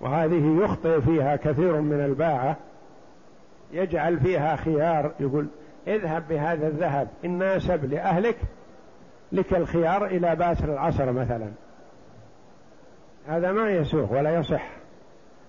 وهذه 0.02 0.64
يخطئ 0.64 1.02
فيها 1.02 1.36
كثير 1.36 1.82
من 1.82 2.06
الباعة. 2.06 2.58
يجعل 3.72 4.20
فيها 4.20 4.56
خيار 4.56 5.12
يقول 5.20 5.48
اذهب 5.88 6.28
بهذا 6.28 6.68
الذهب 6.68 7.08
إن 7.26 7.38
ناسب 7.38 7.86
لأهلك 7.86 8.38
لك 9.32 9.54
الخيار 9.54 10.06
إلى 10.06 10.36
باسر 10.36 10.74
العصر 10.74 11.12
مثلا. 11.12 11.52
هذا 13.28 13.52
ما 13.52 13.70
يسوغ 13.70 14.14
ولا 14.14 14.36
يصح 14.36 14.68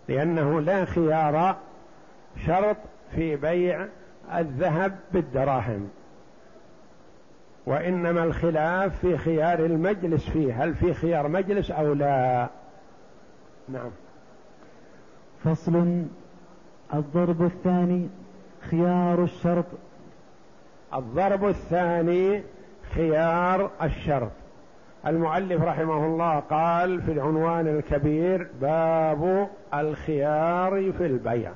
لأنه 0.09 0.61
لا 0.61 0.85
خيار 0.85 1.57
شرط 2.46 2.76
في 3.14 3.37
بيع 3.37 3.87
الذهب 4.35 4.98
بالدراهم. 5.12 5.88
وإنما 7.66 8.24
الخلاف 8.24 9.00
في 9.00 9.18
خيار 9.18 9.59
المجلس 9.59 10.29
فيه 10.31 10.64
هل 10.64 10.74
في 10.74 10.94
خيار 10.94 11.29
مجلس 11.29 11.70
أو 11.70 11.92
لا؟ 11.92 12.48
نعم. 13.68 13.90
فصل 15.44 16.05
الضرب 16.94 17.42
الثاني 17.42 18.09
خيار 18.70 19.22
الشرط. 19.22 19.64
الضرب 20.94 21.44
الثاني 21.44 22.42
خيار 22.94 23.70
الشرط. 23.83 24.31
المؤلف 25.07 25.62
رحمه 25.62 26.07
الله 26.07 26.38
قال 26.40 27.03
في 27.03 27.12
العنوان 27.12 27.66
الكبير 27.66 28.49
باب 28.61 29.49
الخيار 29.75 30.92
في 30.92 31.07
البيع. 31.07 31.53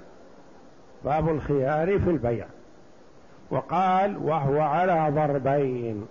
باب 1.04 1.28
الخيار 1.28 1.98
في 1.98 2.10
البيع. 2.10 2.46
وقال 3.50 4.16
وهو 4.16 4.60
على 4.60 5.12
ضربين. 5.14 6.06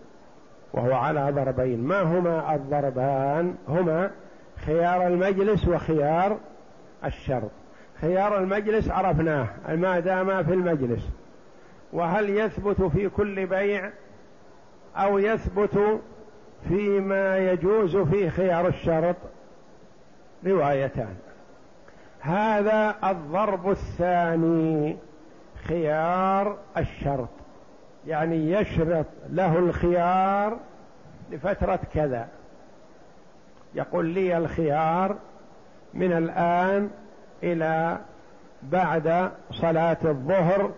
وهو 0.74 0.94
على 0.94 1.32
ضربين. 1.32 1.84
ما 1.84 2.02
هما 2.02 2.56
الضربان؟ 2.56 3.56
هما 3.68 4.12
خيار 4.66 5.08
المجلس 5.08 5.68
وخيار 5.68 6.38
الشرط. 7.06 7.52
خيار 8.02 8.38
المجلس 8.38 8.90
عرفناه 8.90 9.48
ما 9.70 10.00
دام 10.00 10.44
في 10.44 10.54
المجلس. 10.54 11.10
وهل 11.94 12.30
يثبت 12.30 12.82
في 12.82 13.10
كل 13.10 13.46
بيع 13.46 13.90
أو 14.96 15.20
يثبت 15.20 16.02
فيما 16.68 17.38
يجوز 17.38 17.98
فيه 17.98 18.30
خيار 18.30 18.68
الشرط؟ 18.68 19.16
روايتان. 20.46 21.16
هذا 22.20 22.96
الضرب 23.04 23.70
الثاني 23.72 24.98
خيار 25.68 26.58
الشرط. 26.78 27.30
يعني 28.08 28.52
يشرط 28.52 29.06
له 29.30 29.60
الخيار 29.60 30.58
لفترة 31.32 31.80
كذا. 31.94 32.28
يقول 33.76 34.06
لي 34.06 34.38
الخيار 34.38 35.16
من 35.94 36.12
الآن 36.12 36.90
إلى 37.44 38.00
بعد 38.64 39.32
صلاة 39.52 39.98
الظهر 40.06 40.72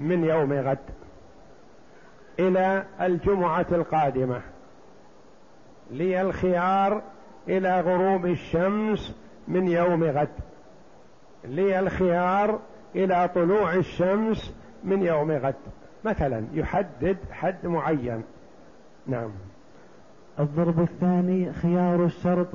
من 0.00 0.24
يوم 0.24 0.52
غد. 0.52 0.78
إلى 2.38 2.84
الجمعة 3.00 3.66
القادمة. 3.72 4.40
لي 5.90 6.20
الخيار 6.20 7.02
إلى 7.48 7.80
غروب 7.80 8.26
الشمس 8.26 9.16
من 9.48 9.68
يوم 9.68 10.04
غد. 10.04 10.28
لي 11.44 11.78
الخيار 11.78 12.58
إلى 12.94 13.30
طلوع 13.34 13.74
الشمس 13.74 14.54
من 14.84 15.02
يوم 15.02 15.30
غد. 15.30 15.54
مثلا 16.04 16.44
يحدد 16.52 17.16
حد 17.30 17.66
معين. 17.66 18.22
نعم. 19.06 19.30
الضرب 20.40 20.80
الثاني 20.80 21.52
خيار 21.52 22.04
الشرط 22.04 22.48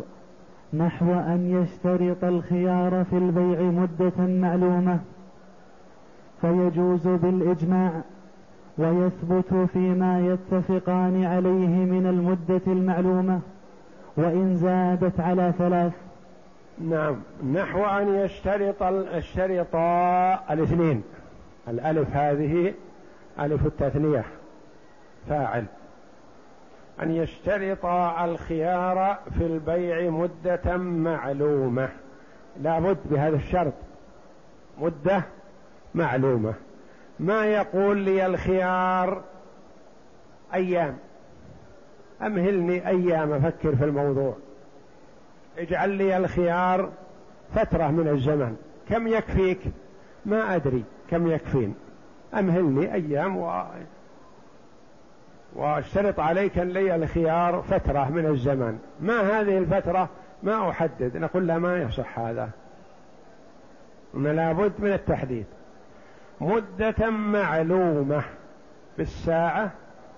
نحو 0.73 1.13
أن 1.13 1.63
يشترط 1.63 2.23
الخيار 2.23 3.03
في 3.03 3.17
البيع 3.17 3.62
مدة 3.62 4.17
معلومة 4.17 4.99
فيجوز 6.41 7.08
بالإجماع 7.08 7.91
ويثبت 8.77 9.53
فيما 9.73 10.19
يتفقان 10.19 11.23
عليه 11.23 11.86
من 11.86 12.08
المدة 12.08 12.62
المعلومة 12.67 13.39
وإن 14.17 14.56
زادت 14.58 15.19
على 15.19 15.53
ثلاث. 15.58 15.93
نعم. 16.89 17.15
نحو 17.53 17.86
أن 17.86 18.15
يشترط 18.15 18.84
الشرط 18.84 19.75
الاثنين. 20.51 21.03
الألف 21.67 22.15
هذه 22.15 22.73
ألف 23.39 23.65
التثنية. 23.65 24.25
فاعل. 25.30 25.65
أن 27.01 27.12
يشترط 27.12 27.86
الخيار 28.21 29.19
في 29.38 29.45
البيع 29.45 30.10
مدة 30.10 30.77
معلومة. 30.77 31.89
لا 32.62 32.79
بد 32.79 32.97
بهذا 33.05 33.36
الشرط. 33.36 33.73
مدة 34.77 35.23
معلومة. 35.95 36.53
ما 37.19 37.45
يقول 37.45 37.97
لي 37.97 38.25
الخيار 38.25 39.23
أيام؟ 40.53 40.97
أمهلني 42.21 42.88
أيام 42.88 43.33
أفكر 43.33 43.75
في 43.75 43.83
الموضوع. 43.83 44.36
اجعل 45.57 45.89
لي 45.89 46.17
الخيار 46.17 46.89
فترة 47.55 47.88
من 47.88 48.07
الزمن. 48.07 48.57
كم 48.89 49.07
يكفيك؟ 49.07 49.60
ما 50.25 50.55
أدري 50.55 50.83
كم 51.10 51.27
يكفين 51.27 51.75
أمهلني 52.33 52.93
أيام 52.93 53.38
و... 53.38 53.63
واشترط 55.58 56.20
عليك 56.20 56.58
لي 56.58 56.96
الخيار 56.96 57.62
فترة 57.62 58.10
من 58.10 58.26
الزمن. 58.26 58.80
ما 59.00 59.22
هذه 59.22 59.58
الفترة؟ 59.58 60.10
ما 60.43 60.70
أحدد. 60.70 61.17
نقول 61.17 61.48
لا 61.48 61.58
ما 61.58 61.78
يصح 61.78 62.20
هذا. 62.20 62.50
لابد 64.13 64.72
من 64.80 64.93
التحديد. 64.93 65.46
مدة 66.41 67.10
معلومة 67.10 68.24
بالساعة 68.98 69.72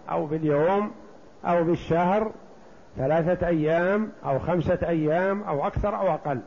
أو 0.09 0.25
باليوم 0.25 0.91
أو 1.45 1.63
بالشهر 1.63 2.31
ثلاثة 2.97 3.47
أيام 3.47 4.11
أو 4.25 4.39
خمسة 4.39 4.79
أيام 4.87 5.43
أو 5.43 5.67
أكثر 5.67 5.95
أو 5.95 6.13
أقل. 6.13 6.39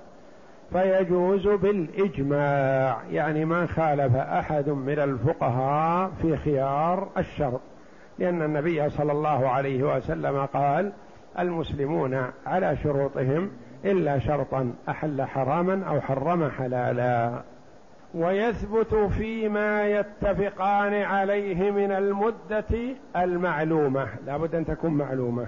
فيجوز 0.73 1.49
بالإجماع. 1.49 3.03
يعني 3.11 3.45
ما 3.45 3.67
خالف 3.67 4.17
أحد 4.17 4.69
من 4.69 4.99
الفقهاء 4.99 6.11
في 6.23 6.37
خيار 6.37 7.09
الشرط. 7.19 7.61
لأن 8.23 8.43
النبي 8.43 8.91
صلى 8.91 9.13
الله 9.13 9.49
عليه 9.49 9.97
وسلم 9.97 10.47
قال 10.47 10.93
المسلمون 11.39 12.27
على 12.47 12.77
شروطهم 12.83 13.51
إلا 13.85 14.19
شرطا 14.19 14.73
أحل 14.89 15.23
حراما 15.23 15.85
أو 15.89 16.01
حرم 16.01 16.51
حلالا. 16.51 17.43
ويثبت 18.15 18.95
فيما 18.95 19.87
يتفقان 19.87 20.95
عليه 20.95 21.71
من 21.71 21.93
المدة 21.93 22.97
المعلومة. 23.17 24.07
لا 24.27 24.37
بد 24.37 24.55
أن 24.55 24.67
تكون 24.67 24.95
معلومة. 24.95 25.47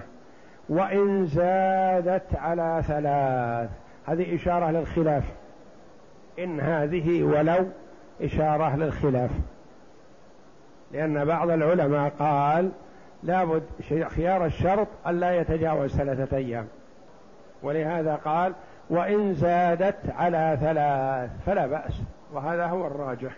وإن 0.69 1.25
زادت 1.25 2.35
على 2.35 2.83
ثلاث. 2.87 3.69
هذه 4.05 4.35
إشارة 4.35 4.71
للخلاف. 4.71 5.23
إن 6.39 6.59
هذه 6.59 7.23
ولو 7.23 7.67
إشارة 8.21 8.75
للخلاف. 8.75 9.31
لأن 10.95 11.25
بعض 11.25 11.49
العلماء 11.49 12.13
قال 12.19 12.71
لابد 13.23 13.63
خيار 14.07 14.45
الشرط 14.45 14.87
ألا 15.07 15.35
يتجاوز 15.35 15.97
ثلاثة 15.97 16.37
أيام. 16.37 16.67
ولهذا 17.63 18.15
قال 18.15 18.53
وإن 18.89 19.33
زادت 19.33 20.09
على 20.17 20.57
ثلاث 20.61 21.29
فلا 21.45 21.67
بأس. 21.67 22.01
وهذا 22.33 22.65
هو 22.65 22.87
الراجح. 22.87 23.31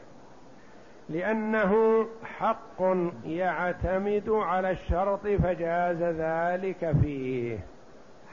لأنه 1.10 2.06
حق 2.38 2.96
يعتمد 3.26 4.30
على 4.30 4.72
الشرط 4.72 5.28
فجاز 5.28 6.04
ذلك 6.04 6.92
فيه. 7.02 7.60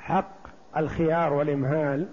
حق 0.00 0.46
الخيار 0.76 1.32
والإمهال 1.32 2.06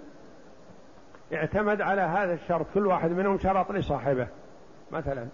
اعتمد 1.34 1.80
على 1.80 2.00
هذا 2.00 2.34
الشرط. 2.34 2.66
كل 2.74 2.86
واحد 2.86 3.10
منهم 3.10 3.38
شرط 3.38 3.72
لصاحبه. 3.72 4.26
مثلا 4.92 5.26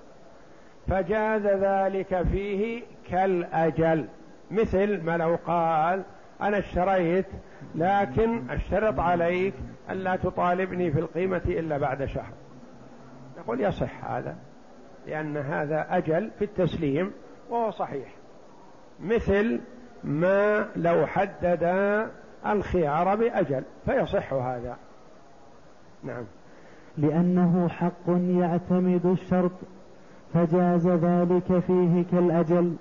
فجاز 0.88 1.46
ذلك 1.46 2.22
فيه 2.22 2.82
كالأجل. 3.10 4.06
مثل 4.50 5.02
ما 5.02 5.16
لو 5.16 5.38
قال 5.46 6.02
أنا 6.40 6.58
اشتريت 6.58 7.26
لكن 7.74 8.50
أشترط 8.50 9.00
عليك 9.00 9.54
ألا 9.90 10.16
تطالبني 10.16 10.92
في 10.92 10.98
القيمة 11.00 11.42
إلا 11.46 11.78
بعد 11.78 12.04
شهر. 12.04 12.32
نقول 13.38 13.60
يصح 13.60 14.04
هذا 14.04 14.36
لأن 15.06 15.36
هذا 15.36 15.86
أجل 15.90 16.30
في 16.38 16.44
التسليم 16.44 17.12
وهو 17.50 17.70
صحيح. 17.70 18.08
مثل 19.00 19.60
ما 20.04 20.68
لو 20.76 21.06
حدد 21.06 21.62
الخيار 22.46 23.16
بأجل 23.16 23.62
فيصح 23.86 24.32
هذا. 24.32 24.76
نعم. 26.02 26.24
لأنه 26.98 27.68
حق 27.68 28.08
يعتمد 28.08 29.06
الشرط. 29.06 29.52
فجاز 30.34 30.88
ذلك 30.88 31.58
فيه 31.66 32.04
كالأجل 32.12 32.76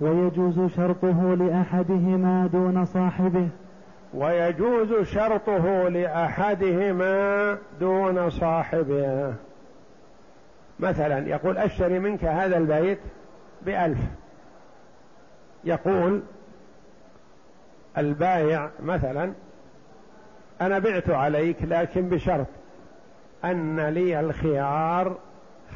ويجوز 0.00 0.70
شرطه 0.70 1.34
لأحدهما 1.34 2.46
دون 2.46 2.84
صاحبه. 2.84 3.48
ويجوز 4.14 5.08
شرطه 5.08 5.88
لأحدهما 5.88 7.58
دون 7.80 8.30
صاحبه. 8.30 9.34
مثلا 10.80 11.28
يقول 11.28 11.58
أشتري 11.58 11.98
منك 11.98 12.24
هذا 12.24 12.56
البيت 12.56 12.98
بألف. 13.62 13.98
يقول 15.64 16.22
البايع 17.98 18.68
مثلا 18.82 19.32
أنا 20.60 20.78
بعت 20.78 21.10
عليك 21.10 21.56
لكن 21.62 22.08
بشرط 22.08 22.46
أن 23.44 23.80
لي 23.80 24.20
الخيار 24.20 25.16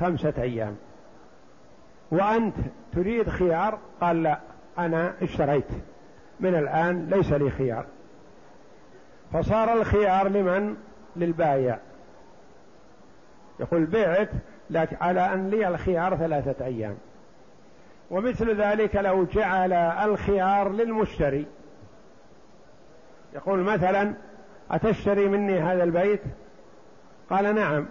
خمسة 0.00 0.34
أيام. 0.38 0.76
وأنت 2.10 2.54
تريد 2.92 3.28
خيار؟ 3.28 3.78
قال 4.00 4.22
لا 4.22 4.38
أنا 4.78 5.14
اشتريت. 5.22 5.68
من 6.40 6.54
الآن 6.54 7.06
ليس 7.06 7.32
لي 7.32 7.50
خيار. 7.50 7.86
فصار 9.32 9.72
الخيار 9.72 10.28
لمن؟ 10.28 10.76
للبايع 11.16 11.78
يقول 13.60 13.86
بعت 13.86 14.30
لكن 14.70 14.96
على 15.00 15.20
أن 15.20 15.50
لي 15.50 15.68
الخيار 15.68 16.16
ثلاثة 16.16 16.64
أيام. 16.64 16.96
ومثل 18.10 18.60
ذلك 18.62 18.96
لو 18.96 19.24
جعل 19.24 19.72
الخيار 19.72 20.72
للمشتري. 20.72 21.46
يقول 23.34 23.58
مثلا 23.58 24.14
أتشتري 24.70 25.28
مني 25.28 25.60
هذا 25.60 25.84
البيت؟ 25.84 26.22
قال 27.30 27.54
نعم. 27.54 27.86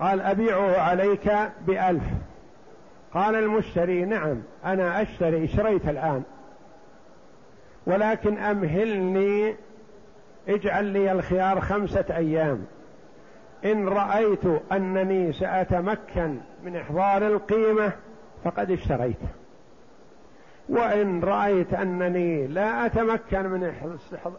قال 0.00 0.20
أبيعه 0.20 0.80
عليك 0.80 1.32
بألف. 1.66 2.04
قال 3.14 3.34
المشتري 3.34 4.04
نعم 4.04 4.42
أنا 4.64 5.02
أشتري 5.02 5.44
اشتريت 5.44 5.88
الآن. 5.88 6.22
ولكن 7.86 8.38
أمهلني 8.38 9.56
اجعل 10.48 10.84
لي 10.84 11.12
الخيار 11.12 11.60
خمسة 11.60 12.04
أيام. 12.10 12.66
إن 13.64 13.88
رأيت 13.88 14.44
أنني 14.72 15.32
سأتمكن 15.32 16.38
من 16.64 16.76
إحضار 16.76 17.26
القيمة 17.26 17.92
فقد 18.44 18.70
اشتريت. 18.70 19.18
وإن 20.68 21.20
رأيت 21.20 21.74
أنني 21.74 22.46
لا 22.46 22.86
أتمكن 22.86 23.46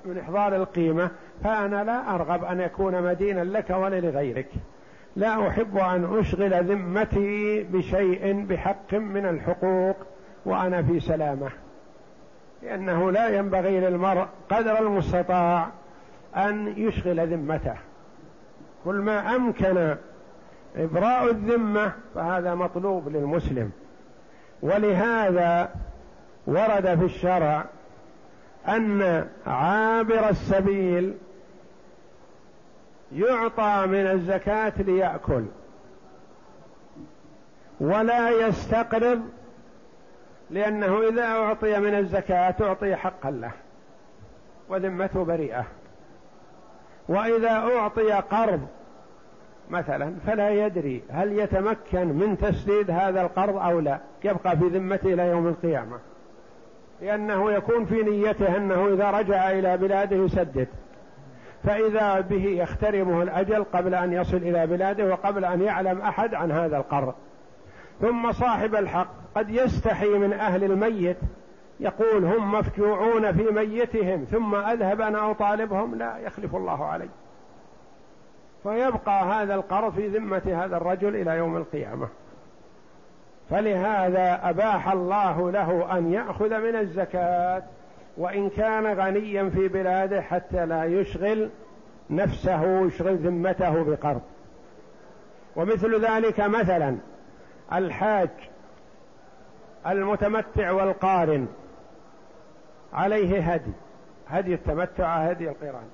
من 0.06 0.18
إحضار 0.18 0.56
القيمة 0.56 1.10
فأنا 1.44 1.84
لا 1.84 2.16
أرغب 2.16 2.44
أن 2.44 2.60
يكون 2.60 3.02
مدينا 3.02 3.42
لك 3.44 3.70
ولا 3.70 4.00
لغيرك 4.00 4.50
لا 5.16 5.48
أحب 5.48 5.78
أن 5.78 6.20
أشغل 6.20 6.64
ذمتي 6.64 7.64
بشيء 7.64 8.46
بحق 8.46 8.94
من 8.94 9.26
الحقوق 9.26 9.96
وأنا 10.46 10.84
في 10.84 11.00
سلامة. 11.00 11.50
لأنه 12.64 13.12
لا 13.12 13.28
ينبغي 13.28 13.80
للمرء 13.80 14.26
قدر 14.50 14.80
المستطاع 14.80 15.68
أن 16.36 16.74
يشغل 16.78 17.28
ذمته. 17.28 17.76
كل 18.86 18.96
ما 18.96 19.36
أمكن 19.36 19.96
إبراء 20.76 21.32
الذمة 21.32 21.92
فهذا 22.16 22.56
مطلوب 22.56 23.10
للمسلم. 23.10 23.72
ولهذا 24.62 25.70
ورد 26.48 27.00
في 27.00 27.06
الشرع 27.06 27.66
أن 28.68 29.28
عابر 29.48 30.30
السبيل 30.30 31.14
يعطى 33.12 33.86
من 33.88 34.08
الزكاة 34.08 34.74
ليأكل. 34.78 35.46
ولا 37.80 38.30
يستقرض 38.30 39.22
لأنه 40.50 41.08
إذا 41.10 41.24
أعطي 41.24 41.80
من 41.80 41.96
الزكاة 41.96 42.56
أعطي 42.62 42.96
حقا 42.96 43.32
له 43.32 43.52
وذمته 44.70 45.26
بريئة. 45.26 45.66
وإذا 47.08 47.52
أعطي 47.52 48.12
قرض 48.12 48.68
مثلا 49.70 50.14
فلا 50.28 50.50
يدري 50.50 51.04
هل 51.10 51.40
يتمكن 51.40 52.08
من 52.08 52.38
تسديد 52.38 52.92
هذا 52.92 53.22
القرض 53.22 53.58
أو 53.58 53.80
لا. 53.80 54.00
يبقى 54.24 54.58
في 54.58 54.68
ذمته 54.68 55.14
إلى 55.14 55.28
يوم 55.28 55.48
القيامة. 55.48 56.00
لأنه 57.02 57.52
يكون 57.52 57.86
في 57.86 58.04
نيته 58.04 58.58
أنه 58.58 58.88
إذا 58.88 59.12
رجع 59.12 59.52
إلى 59.52 59.78
بلاده 59.78 60.16
يسدد. 60.16 60.68
فإذا 61.64 62.20
به 62.20 62.46
يخترمه 62.46 63.24
الأجل 63.24 63.64
قبل 63.64 63.96
أن 63.96 64.14
يصل 64.14 64.38
إلى 64.38 64.68
بلاده 64.68 65.06
وقبل 65.06 65.46
أن 65.46 65.62
يعلم 65.62 66.02
أحد 66.02 66.34
عن 66.34 66.52
هذا 66.52 66.78
القرض 66.78 67.14
ثم 68.02 68.32
صاحب 68.32 68.76
الحق 68.76 69.08
قد 69.36 69.50
يستحي 69.50 70.10
من 70.10 70.34
أهل 70.34 70.64
الميت 70.64 71.18
يقول 71.80 72.26
هم 72.26 72.52
مفجوعون 72.52 73.32
في 73.32 73.44
ميتهم 73.44 74.24
ثم 74.24 74.56
أذهب 74.56 75.02
أنا 75.02 75.32
أطالبهم 75.32 75.96
لا 75.96 76.18
يخلف 76.18 76.56
الله 76.56 76.86
علي. 76.86 77.10
فيبقى 78.64 79.24
هذا 79.24 79.56
القرض 79.56 79.94
في 79.94 80.08
ذمة 80.08 80.42
هذا 80.64 80.78
الرجل 80.78 81.16
إلى 81.16 81.32
يوم 81.38 81.58
القيامة. 81.58 82.08
فلهذا 83.50 84.50
أباح 84.50 84.92
الله 84.92 85.52
له 85.52 85.98
أن 85.98 86.14
يأخذ 86.14 86.60
من 86.60 86.76
الزكاة. 86.76 87.64
وإن 88.20 88.50
كان 88.50 89.00
غنيا 89.00 89.50
في 89.50 89.68
بلاده 89.68 90.22
حتى 90.22 90.66
لا 90.66 90.86
يشغل 90.86 91.50
نفسه 92.10 92.86
يشغل 92.86 93.16
ذمته 93.18 93.84
بقرض. 93.84 94.22
ومثل 95.56 96.06
ذلك 96.06 96.40
مثلا 96.40 96.98
الحاج 97.74 98.30
المتمتع 99.88 100.72
والقارن. 100.72 101.48
عليه 102.94 103.54
هدي 103.54 103.72
هدي 104.28 104.54
التمتع 104.54 105.18
هدي 105.18 105.50
القران. 105.50 105.88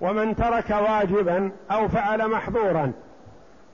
ومن 0.00 0.36
ترك 0.36 0.70
واجبا 0.70 1.50
أو 1.70 1.88
فعل 1.88 2.30
محظورا 2.30 2.92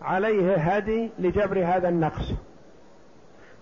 عليه 0.02 0.55
هدي 0.55 1.11
لجبر 1.18 1.64
هذا 1.64 1.88
النقص. 1.88 2.33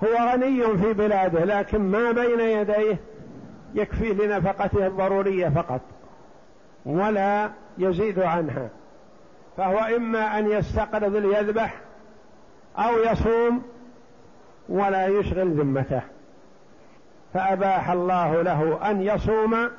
هو 0.04 0.32
غني 0.32 0.78
في 0.78 0.92
بلاده 0.92 1.44
لكن 1.44 1.78
ما 1.78 2.12
بين 2.12 2.40
يديه 2.40 2.98
يكفي 3.74 4.12
لنفقته 4.12 4.86
الضرورية 4.86 5.48
فقط 5.48 5.80
ولا 6.86 7.50
يزيد 7.78 8.18
عنها. 8.18 8.68
فهو 9.56 9.78
إما 9.78 10.38
أن 10.38 10.50
يستقرض 10.50 11.16
ليذبح 11.16 11.80
أو 12.78 12.98
يصوم 12.98 13.62
ولا 14.68 15.06
يشغل 15.06 15.60
ذمته. 15.60 16.02
فأباح 17.34 17.90
الله 17.90 18.42
له 18.42 18.90
أن 18.90 19.02
يصوم 19.02 19.70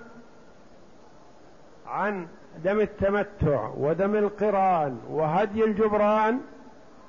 عن 1.88 2.28
دم 2.64 2.80
التمتع 2.80 3.70
ودم 3.78 4.16
القران 4.16 5.00
وهدي 5.10 5.64
الجبران 5.64 6.40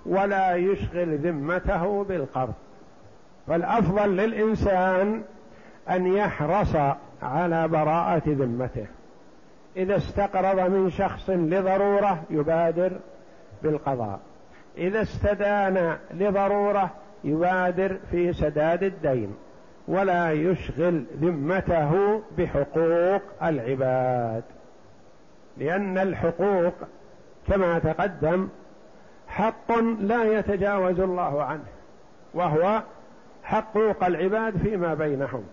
ولا 0.06 0.54
يشغل 0.54 1.18
ذمته 1.18 2.04
بالقرض. 2.04 2.54
فالأفضل 3.46 4.16
للإنسان 4.16 5.22
أن 5.90 6.06
يحرص 6.06 6.76
على 7.22 7.68
براءة 7.68 8.22
ذمته. 8.26 8.86
إذا 9.76 9.96
استقرض 9.96 10.70
من 10.70 10.90
شخص 10.90 11.30
لضرورة 11.30 12.22
يبادر 12.30 12.92
بالقضاء. 13.62 14.20
إذا 14.78 15.02
استدان 15.02 15.96
لضرورة 16.14 16.90
يبادر 17.24 17.96
في 18.10 18.32
سداد 18.32 18.82
الدين. 18.82 19.34
ولا 19.88 20.32
يشغل 20.32 21.04
ذمته 21.20 22.22
بحقوق 22.38 23.22
العباد. 23.42 24.42
لأن 25.56 25.98
الحقوق 25.98 26.74
كما 27.48 27.78
تقدم 27.78 28.48
حق 29.28 29.78
لا 30.00 30.38
يتجاوز 30.38 31.00
الله 31.00 31.42
عنه. 31.42 31.64
وهو 32.34 32.82
حقوق 33.42 34.04
العباد 34.04 34.56
فيما 34.56 34.94
بينهم. 34.94 35.44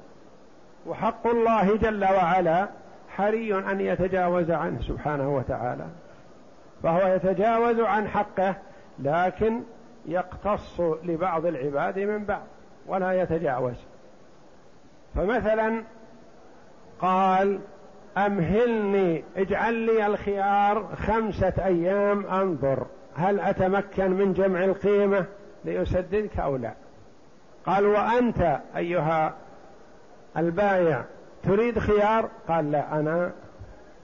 وحق 0.85 1.27
الله 1.27 1.77
جل 1.77 2.03
وعلا 2.03 2.67
حري 3.09 3.55
أن 3.55 3.81
يتجاوز 3.81 4.51
عنه 4.51 4.81
سبحانه 4.81 5.35
وتعالى. 5.35 5.85
فهو 6.83 7.07
يتجاوز 7.07 7.79
عن 7.79 8.07
حقه 8.07 8.55
لكن 8.99 9.61
يقتص 10.05 10.79
لبعض 10.79 11.45
العباد 11.45 11.99
من 11.99 12.25
بعض 12.25 12.43
ولا 12.87 13.21
يتجاوز. 13.21 13.75
فمثلا 15.15 15.83
قال 16.99 17.59
أمهلني 18.17 19.23
اجعل 19.37 19.73
لي 19.73 20.07
الخيار 20.07 20.95
خمسة 20.95 21.53
أيام 21.65 22.25
أنظر 22.25 22.85
هل 23.15 23.39
أتمكن 23.39 24.11
من 24.11 24.33
جمع 24.33 24.63
القيمة 24.63 25.25
لأسددك 25.65 26.39
أو 26.39 26.55
لا؟ 26.55 26.73
قال 27.65 27.85
وأنت 27.85 28.59
أيها 28.77 29.33
البايع 30.37 31.03
تريد 31.43 31.79
خيار؟ 31.79 32.29
قال 32.47 32.71
لا 32.71 32.99
أنا 32.99 33.31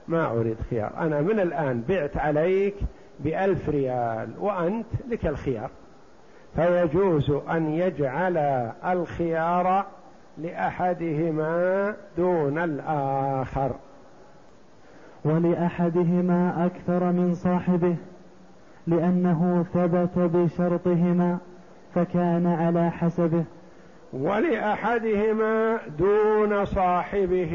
ما 0.08 0.30
أريد 0.30 0.56
خيار. 0.70 0.92
أنا 0.98 1.20
من 1.20 1.40
الآن 1.40 1.82
بعت 1.88 2.16
عليك 2.16 2.74
بألف 3.20 3.68
ريال 3.68 4.28
وأنت 4.38 4.86
لك 5.08 5.26
الخيار. 5.26 5.70
فيجوز 6.54 7.30
أن 7.30 7.70
يجعل 7.70 8.36
الخيار 8.86 9.86
لأحدهما 10.38 11.94
دون 12.16 12.58
الآخر. 12.58 13.72
ولأحدهما 15.24 16.66
أكثر 16.66 17.04
من 17.04 17.34
صاحبه 17.34 17.96
لأنه 18.86 19.66
ثبت 19.74 20.18
بشرطهما 20.18 21.38
فكان 21.94 22.46
على 22.46 22.90
حسبه. 22.90 23.44
ولأحدهما 24.12 25.80
دون 25.98 26.64
صاحبه 26.64 27.54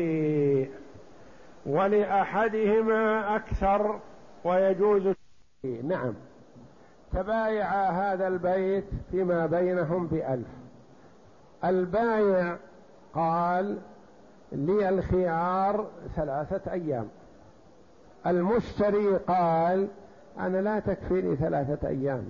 ولأحدهما 1.65 3.35
أكثر 3.35 3.99
ويجوز 4.43 5.13
نعم. 5.83 6.13
تبايع 7.13 7.89
هذا 7.89 8.27
البيت 8.27 8.85
فيما 9.11 9.45
بينهم 9.45 10.07
بألف. 10.07 10.47
البايع 11.65 12.57
قال 13.13 13.77
لي 14.51 14.89
الخيار 14.89 15.87
ثلاثة 16.15 16.71
أيام. 16.71 17.07
المشتري 18.27 19.17
قال 19.17 19.87
أنا 20.39 20.57
لا 20.57 20.79
تكفيني 20.79 21.35
ثلاثة 21.35 21.87
أيام. 21.87 22.27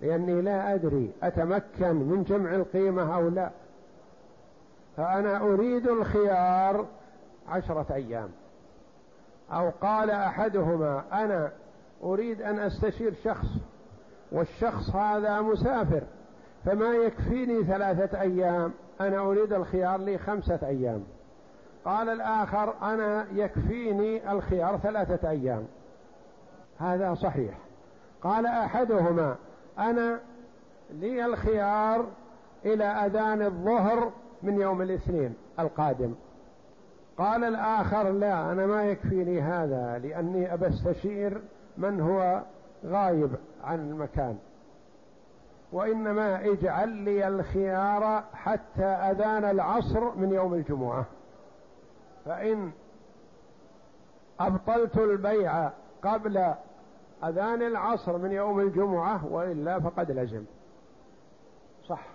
لأني 0.00 0.42
لا 0.42 0.74
أدري 0.74 1.12
أتمكن 1.22 1.94
من 1.94 2.22
جمع 2.22 2.54
القيمة 2.54 3.16
أو 3.16 3.28
لا. 3.28 3.50
فأنا 4.96 5.40
أريد 5.40 5.88
الخيار 5.88 6.86
عشرة 7.48 7.86
أيام. 7.94 8.28
أو 9.52 9.70
قال 9.80 10.10
أحدهما 10.10 11.02
أنا 11.12 11.52
أريد 12.02 12.42
أن 12.42 12.58
أستشير 12.58 13.14
شخص 13.24 13.46
والشخص 14.32 14.90
هذا 14.90 15.40
مسافر 15.40 16.02
فما 16.64 16.94
يكفيني 16.94 17.64
ثلاثة 17.64 18.20
أيام؟ 18.20 18.72
أنا 19.00 19.18
أريد 19.18 19.52
الخيار 19.52 20.00
لي 20.00 20.18
خمسة 20.18 20.58
أيام. 20.62 21.04
قال 21.84 22.08
الآخر 22.08 22.74
أنا 22.82 23.26
يكفيني 23.32 24.32
الخيار 24.32 24.78
ثلاثة 24.78 25.30
أيام. 25.30 25.66
هذا 26.78 27.14
صحيح. 27.14 27.58
قال 28.22 28.46
أحدهما 28.46 29.36
أنا 29.78 30.20
لي 30.90 31.24
الخيار 31.24 32.06
إلى 32.64 32.84
أذان 32.84 33.42
الظهر 33.42 34.12
من 34.42 34.60
يوم 34.60 34.82
الاثنين 34.82 35.34
القادم. 35.58 36.14
قال 37.18 37.44
الآخر 37.44 38.10
لا 38.10 38.52
أنا 38.52 38.66
ما 38.66 38.84
يكفيني 38.84 39.40
هذا 39.40 39.98
لأني 39.98 40.54
أبستشير 40.54 41.40
من 41.76 42.00
هو 42.00 42.42
غايب 42.86 43.30
عن 43.64 43.90
المكان. 43.90 44.38
وإنما 45.72 46.44
اجعل 46.44 46.88
لي 46.88 47.28
الخيار 47.28 48.24
حتى 48.34 48.84
أذان 48.84 49.44
العصر 49.44 50.14
من 50.14 50.32
يوم 50.32 50.54
الجمعة. 50.54 51.04
فإن 52.24 52.70
أبطلت 54.40 54.96
البيع 54.96 55.70
قبل 56.02 56.54
أذان 57.24 57.62
العصر 57.62 58.18
من 58.18 58.32
يوم 58.32 58.60
الجمعة 58.60 59.26
وإلا 59.26 59.80
فقد 59.80 60.10
لزم. 60.10 60.44
صح. 61.84 62.06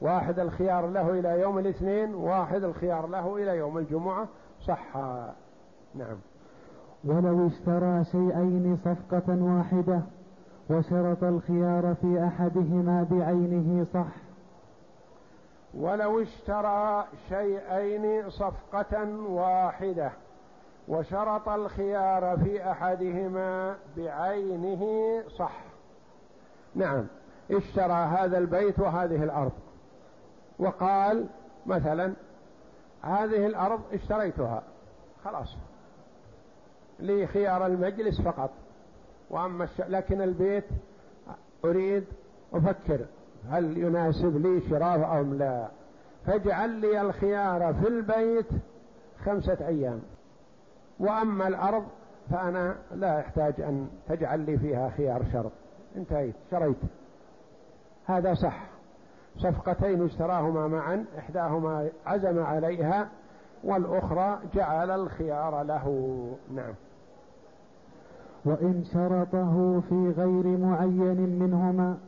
واحد 0.00 0.38
الخيار 0.38 0.86
له 0.86 1.10
إلى 1.10 1.40
يوم 1.40 1.58
الاثنين 1.58 2.14
واحد 2.14 2.64
الخيار 2.64 3.06
له 3.06 3.36
إلى 3.36 3.56
يوم 3.56 3.78
الجمعة. 3.78 4.28
صح. 4.66 4.96
نعم. 5.94 6.16
ولو 7.04 7.46
اشترى 7.46 8.04
شيئين 8.04 8.78
صفقة 8.84 9.42
واحدة 9.42 10.02
وشرط 10.70 11.24
الخيار 11.24 11.94
في 11.94 12.24
أحدهما 12.24 13.06
بعينه 13.10 13.86
صح. 13.94 14.28
ولو 15.74 16.22
اشترى 16.22 17.04
شيئين 17.28 18.30
صفقة 18.30 19.08
واحدة 19.28 20.12
وشرط 20.88 21.48
الخيار 21.48 22.38
في 22.44 22.70
أحدهما 22.70 23.76
بعينه 23.96 25.22
صح. 25.38 25.60
نعم 26.74 27.06
اشترى 27.50 27.92
هذا 27.92 28.38
البيت 28.38 28.78
وهذه 28.78 29.24
الأرض. 29.24 29.52
وقال 30.58 31.26
مثلا 31.66 32.12
هذه 33.02 33.46
الأرض 33.46 33.80
اشتريتها. 33.92 34.62
خلاص 35.24 35.56
لي 36.98 37.26
خيار 37.26 37.66
المجلس 37.66 38.20
فقط. 38.20 38.50
وأما 39.30 39.64
الش... 39.64 39.80
لكن 39.80 40.22
البيت 40.22 40.64
أريد 41.64 42.04
أفكر 42.52 43.00
هل 43.50 43.78
يناسب 43.78 44.36
لي 44.36 44.70
شراءه 44.70 45.18
أو 45.18 45.22
لا؟ 45.22 45.68
فاجعل 46.26 46.70
لي 46.70 47.00
الخيار 47.00 47.74
في 47.74 47.88
البيت 47.88 48.46
خمسة 49.24 49.66
أيام. 49.66 50.02
وأما 51.00 51.48
الأرض 51.48 51.84
فأنا 52.30 52.76
لا 52.94 53.20
أحتاج 53.20 53.60
أن 53.60 53.88
تجعل 54.08 54.40
لي 54.40 54.58
فيها 54.58 54.90
خيار 54.90 55.24
شرط 55.32 55.52
انتهيت 55.96 56.34
شريت. 56.50 56.76
هذا 58.06 58.34
صح. 58.34 58.66
صفقتين 59.38 60.04
اشتراهما 60.04 60.68
معا 60.68 61.04
إحداهما 61.18 61.88
عزم 62.06 62.42
عليها 62.42 63.08
والأخرى 63.64 64.38
جعل 64.54 64.90
الخيار 64.90 65.62
له. 65.62 66.26
نعم. 66.54 66.74
وإن 68.44 68.84
شرطه 68.92 69.82
في 69.88 70.10
غير 70.16 70.58
معين 70.58 71.38
منهما 71.38 71.98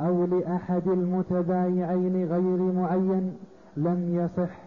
أو 0.00 0.24
لأحد 0.24 0.88
المتبايعين 0.88 2.24
غير 2.28 2.72
معين 2.72 3.38
لم 3.76 4.14
يصح 4.14 4.58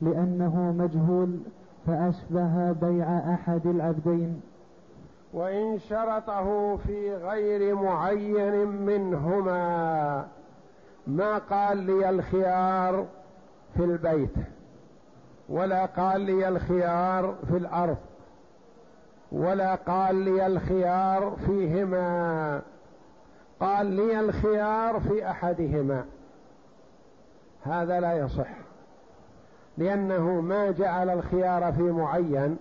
لأنه 0.00 0.72
مجهول 0.72 1.38
فأشبه 1.86 2.72
بيع 2.72 3.34
أحد 3.34 3.66
العبدين. 3.66 4.40
وإن 5.32 5.78
شرطه 5.78 6.76
في 6.76 7.14
غير 7.14 7.74
معين 7.74 8.66
منهما 8.66 10.26
ما 11.06 11.38
قال 11.38 11.78
لي 11.78 12.10
الخيار 12.10 13.06
في 13.76 13.84
البيت 13.84 14.34
ولا 15.48 15.86
قال 15.86 16.20
لي 16.20 16.48
الخيار 16.48 17.34
في 17.48 17.56
الأرض 17.56 17.96
ولا 19.32 19.74
قال 19.74 20.14
لي 20.14 20.46
الخيار 20.46 21.36
فيهما 21.46 22.60
قال 23.60 23.86
لي 23.86 24.20
الخيار 24.20 25.00
في 25.00 25.30
أحدهما. 25.30 26.04
هذا 27.62 28.00
لا 28.00 28.12
يصح. 28.12 28.61
لأنه 29.78 30.40
ما 30.40 30.70
جعل 30.70 31.10
الخيار 31.10 31.72
في 31.72 31.82
معين. 31.82 32.56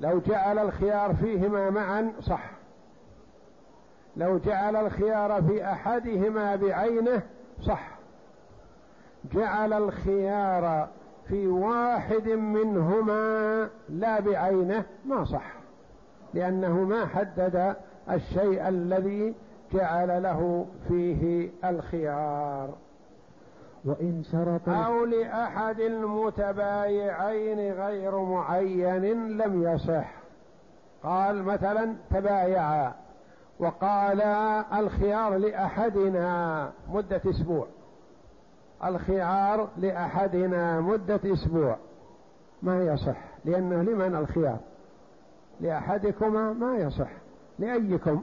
لو 0.00 0.18
جعل 0.18 0.58
الخيار 0.58 1.14
فيهما 1.14 1.70
معا 1.70 2.12
صح. 2.20 2.50
لو 4.16 4.38
جعل 4.38 4.76
الخيار 4.76 5.42
في 5.42 5.64
أحدهما 5.64 6.56
بعينه 6.56 7.22
صح. 7.62 7.88
جعل 9.32 9.72
الخيار 9.72 10.88
في 11.28 11.46
واحد 11.46 12.28
منهما 12.28 13.68
لا 13.88 14.20
بعينه 14.20 14.84
ما 15.04 15.24
صح. 15.24 15.52
لأنه 16.34 16.84
ما 16.84 17.06
حدد 17.06 17.76
الشيء 18.10 18.68
الذي 18.68 19.34
جعل 19.72 20.22
له 20.22 20.66
فيه 20.88 21.50
الخيار. 21.64 22.74
وإن 23.84 24.22
شرط 24.32 24.68
أو 24.68 25.04
لأحد 25.04 25.80
المتبايعين 25.80 27.72
غير 27.72 28.18
معين 28.18 29.04
لم 29.38 29.62
يصح. 29.62 30.12
قال 31.02 31.42
مثلا 31.42 31.94
تبايعا 32.10 32.92
وقال 33.58 34.20
الخيار 34.78 35.36
لأحدنا 35.36 36.70
مدة 36.88 37.20
أسبوع. 37.26 37.66
الخيار 38.84 39.68
لأحدنا 39.76 40.80
مدة 40.80 41.20
أسبوع. 41.24 41.76
ما 42.62 42.84
يصح 42.84 43.16
لأنه 43.44 43.82
لمن 43.82 44.16
الخيار؟ 44.16 44.58
لأحدكما 45.60 46.52
ما 46.52 46.76
يصح 46.76 47.10
لأيكم. 47.58 48.22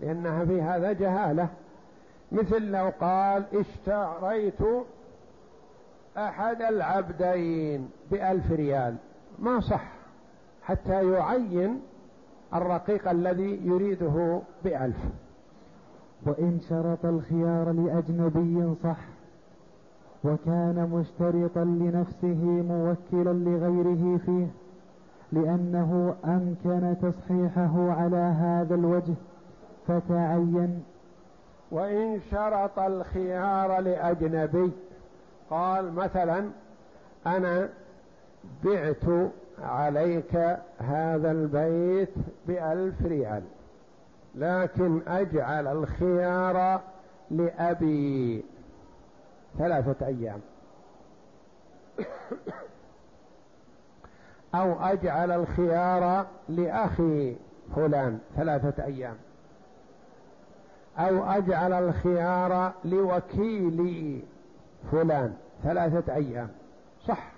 لأنها 0.00 0.44
في 0.44 0.62
هذا 0.62 0.92
جهالة. 0.92 1.48
مثل 2.32 2.70
لو 2.70 2.92
قال 3.00 3.44
اشتريت 3.52 4.60
أحد 6.16 6.62
العبدين 6.62 7.90
بألف 8.10 8.52
ريال. 8.52 8.96
ما 9.38 9.60
صح 9.60 9.92
حتى 10.62 11.12
يعين 11.12 11.80
الرقيق 12.54 13.08
الذي 13.10 13.60
يريده 13.64 14.40
بألف. 14.64 14.96
وإن 16.26 16.60
شرط 16.68 17.04
الخيار 17.04 17.72
لأجنبي 17.72 18.74
صح 18.82 18.98
وكان 20.24 20.90
مشترطا 20.92 21.64
لنفسه 21.64 22.44
موكلا 22.44 23.32
لغيره 23.32 24.18
فيه 24.26 24.46
لأنه 25.32 26.14
أمكن 26.24 26.94
تصحيحه 27.02 27.92
على 27.92 28.16
هذا 28.16 28.74
الوجه 28.74 29.14
فتعين 29.86 30.82
وإن 31.70 32.20
شرط 32.30 32.78
الخيار 32.78 33.80
لأجنبي 33.80 34.72
قال 35.50 35.92
مثلا 35.92 36.50
أنا 37.26 37.68
بعت 38.64 39.30
عليك 39.62 40.36
هذا 40.78 41.30
البيت 41.30 42.14
بألف 42.46 43.02
ريال 43.02 43.42
لكن 44.34 45.00
أجعل 45.08 45.66
الخيار 45.66 46.80
لأبي 47.30 48.44
ثلاثة 49.58 50.06
أيام. 50.06 50.40
أو 54.54 54.80
أجعل 54.80 55.30
الخيار 55.30 56.26
لأخي 56.48 57.36
فلان 57.76 58.18
ثلاثة 58.36 58.84
أيام. 58.84 59.16
أو 60.98 61.24
أجعل 61.24 61.72
الخيار 61.72 62.72
لوكيلي 62.84 64.22
فلان 64.92 65.34
ثلاثة 65.62 66.14
أيام. 66.14 66.48
صح. 67.06 67.32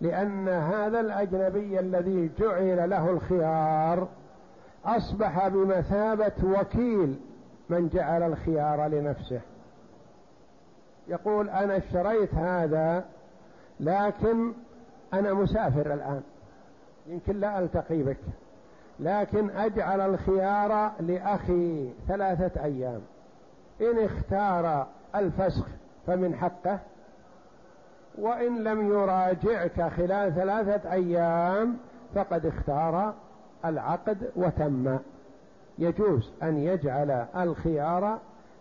لأن 0.00 0.48
هذا 0.48 1.00
الأجنبي 1.00 1.80
الذي 1.80 2.30
جعل 2.38 2.90
له 2.90 3.10
الخيار 3.10 4.08
أصبح 4.84 5.48
بمثابة 5.48 6.32
وكيل 6.44 7.20
من 7.68 7.88
جعل 7.88 8.22
الخيار 8.22 8.86
لنفسه. 8.86 9.40
يقول 11.08 11.48
أنا 11.48 11.76
اشتريت 11.76 12.34
هذا 12.34 13.04
لكن 13.80 14.52
أنا 15.14 15.34
مسافر 15.34 15.94
الآن. 15.94 16.22
يمكن 17.06 17.40
لا 17.40 17.58
ألتقي 17.58 18.02
بك. 18.02 18.18
لكن 19.02 19.50
أجعل 19.50 20.00
الخيار 20.00 20.92
لأخي 21.00 21.92
ثلاثة 22.08 22.64
أيام. 22.64 23.00
إن 23.80 24.04
اختار 24.04 24.86
الفسخ 25.14 25.66
فمن 26.06 26.34
حقه 26.34 26.78
وإن 28.18 28.64
لم 28.64 28.88
يراجعك 28.88 29.82
خلال 29.82 30.34
ثلاثة 30.34 30.92
أيام 30.92 31.76
فقد 32.14 32.46
اختار 32.46 33.14
العقد 33.64 34.30
وتم. 34.36 34.98
يجوز 35.78 36.30
أن 36.42 36.58
يجعل 36.58 37.10
الخيار 37.36 38.18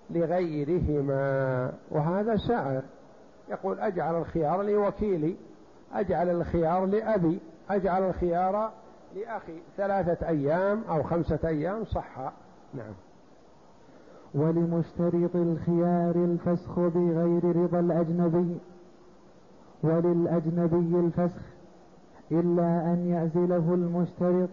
لغيرهما 0.10 1.72
وهذا 1.92 2.38
سائر. 2.38 2.82
يقول 3.50 3.80
أجعل 3.80 4.16
الخيار 4.16 4.62
لوكيلي 4.62 5.36
أجعل 5.94 6.30
الخيار 6.30 6.86
لأبي 6.86 7.40
أجعل 7.70 8.04
الخيار 8.04 8.72
لأخي 9.16 9.62
ثلاثة 9.78 10.28
أيام 10.28 10.84
أو 10.90 11.04
خمسة 11.04 11.40
أيام 11.48 11.86
صح. 11.86 12.34
نعم. 12.74 12.94
ولمشترط 14.36 15.36
الخيار 15.36 16.16
الفسخ 16.16 16.80
بغير 16.80 17.56
رضا 17.56 17.80
الأجنبي 17.80 18.58
وللأجنبي 19.84 21.00
الفسخ 21.00 21.42
إلا 22.32 22.94
أن 22.94 23.08
يعزله 23.10 23.74
المشترط 23.74 24.50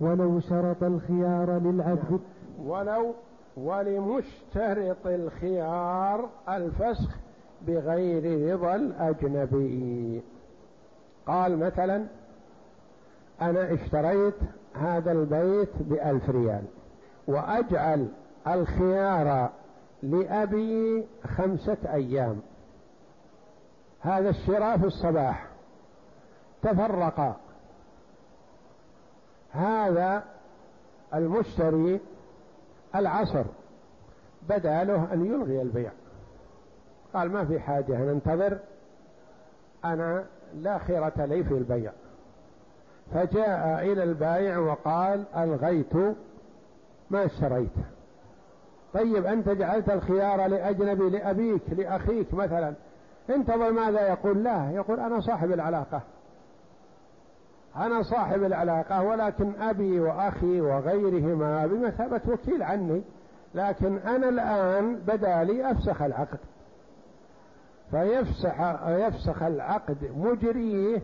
ولو 0.00 0.40
شرط 0.40 0.82
الخيار 0.82 1.58
للعبد. 1.58 2.20
نعم. 2.58 2.68
ولو 2.68 3.14
ولمشترط 3.56 5.06
الخيار 5.06 6.28
الفسخ 6.48 7.16
بغير 7.66 8.52
رضا 8.54 8.74
الأجنبي. 8.74 10.22
قال 11.26 11.58
مثلا 11.58 12.06
أنا 13.42 13.74
اشتريت 13.74 14.34
هذا 14.74 15.12
البيت 15.12 15.70
بألف 15.80 16.30
ريال 16.30 16.64
وأجعل 17.26 18.08
الخيار 18.46 19.50
لأبي 20.02 21.06
خمسة 21.36 21.76
أيام. 21.92 22.40
هذا 24.00 24.28
الشراء 24.28 24.78
في 24.78 24.86
الصباح. 24.86 25.46
تفرقا 26.62 27.36
هذا 29.50 30.24
المشتري 31.14 32.00
العصر. 32.94 33.44
بدأ 34.48 34.84
له 34.84 35.12
أن 35.12 35.26
يلغي 35.26 35.62
البيع. 35.62 35.90
قال 37.14 37.30
ما 37.32 37.44
في 37.44 37.60
حاجة 37.60 37.98
ننتظر 37.98 38.58
أنا 39.84 40.24
لا 40.54 40.78
خيرة 40.78 41.24
لي 41.24 41.44
في 41.44 41.54
البيع. 41.54 41.92
فجاء 43.16 43.92
إلى 43.92 44.02
البائع 44.02 44.58
وقال 44.58 45.24
ألغيت 45.36 45.96
ما 47.10 47.24
اشتريت 47.24 47.72
طيب 48.94 49.26
أنت 49.26 49.48
جعلت 49.48 49.90
الخيار 49.90 50.46
لأجنبي 50.46 51.10
لأبيك 51.10 51.62
لأخيك 51.70 52.34
مثلا. 52.34 52.74
انتظر 53.30 53.72
ماذا 53.72 54.08
يقول؟ 54.08 54.44
لا 54.44 54.70
يقول 54.70 55.00
أنا 55.00 55.20
صاحب 55.20 55.52
العلاقة. 55.52 56.00
أنا 57.76 58.02
صاحب 58.02 58.44
العلاقة 58.44 59.02
ولكن 59.02 59.52
أبي 59.60 60.00
وأخي 60.00 60.60
وغيرهما 60.60 61.66
بمثابة 61.66 62.20
وكيل 62.28 62.62
عني. 62.62 63.02
لكن 63.54 63.98
أنا 63.98 64.28
الآن 64.28 64.96
بدا 64.96 65.44
لي 65.44 65.70
أفسخ 65.70 66.02
العقد. 66.02 66.38
فيفسخ 67.90 68.60
يفسخ 68.86 69.42
العقد 69.42 70.10
مجريه 70.16 71.02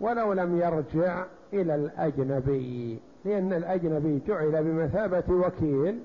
ولو 0.00 0.32
لم 0.32 0.56
يرجع 0.56 1.24
إلى 1.52 1.74
الأجنبي 1.74 3.00
لأن 3.24 3.52
الأجنبي 3.52 4.22
جعل 4.26 4.64
بمثابة 4.64 5.34
وكيل 5.34 6.00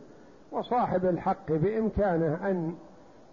وصاحب 0.52 1.06
الحق 1.06 1.52
بإمكانه 1.52 2.50
أن 2.50 2.76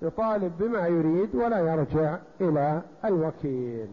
يطالب 0.02 0.52
بما 0.58 0.86
يريد 0.86 1.34
ولا 1.34 1.58
يرجع 1.58 2.18
إلى 2.40 2.82
الوكيل. 3.04 3.88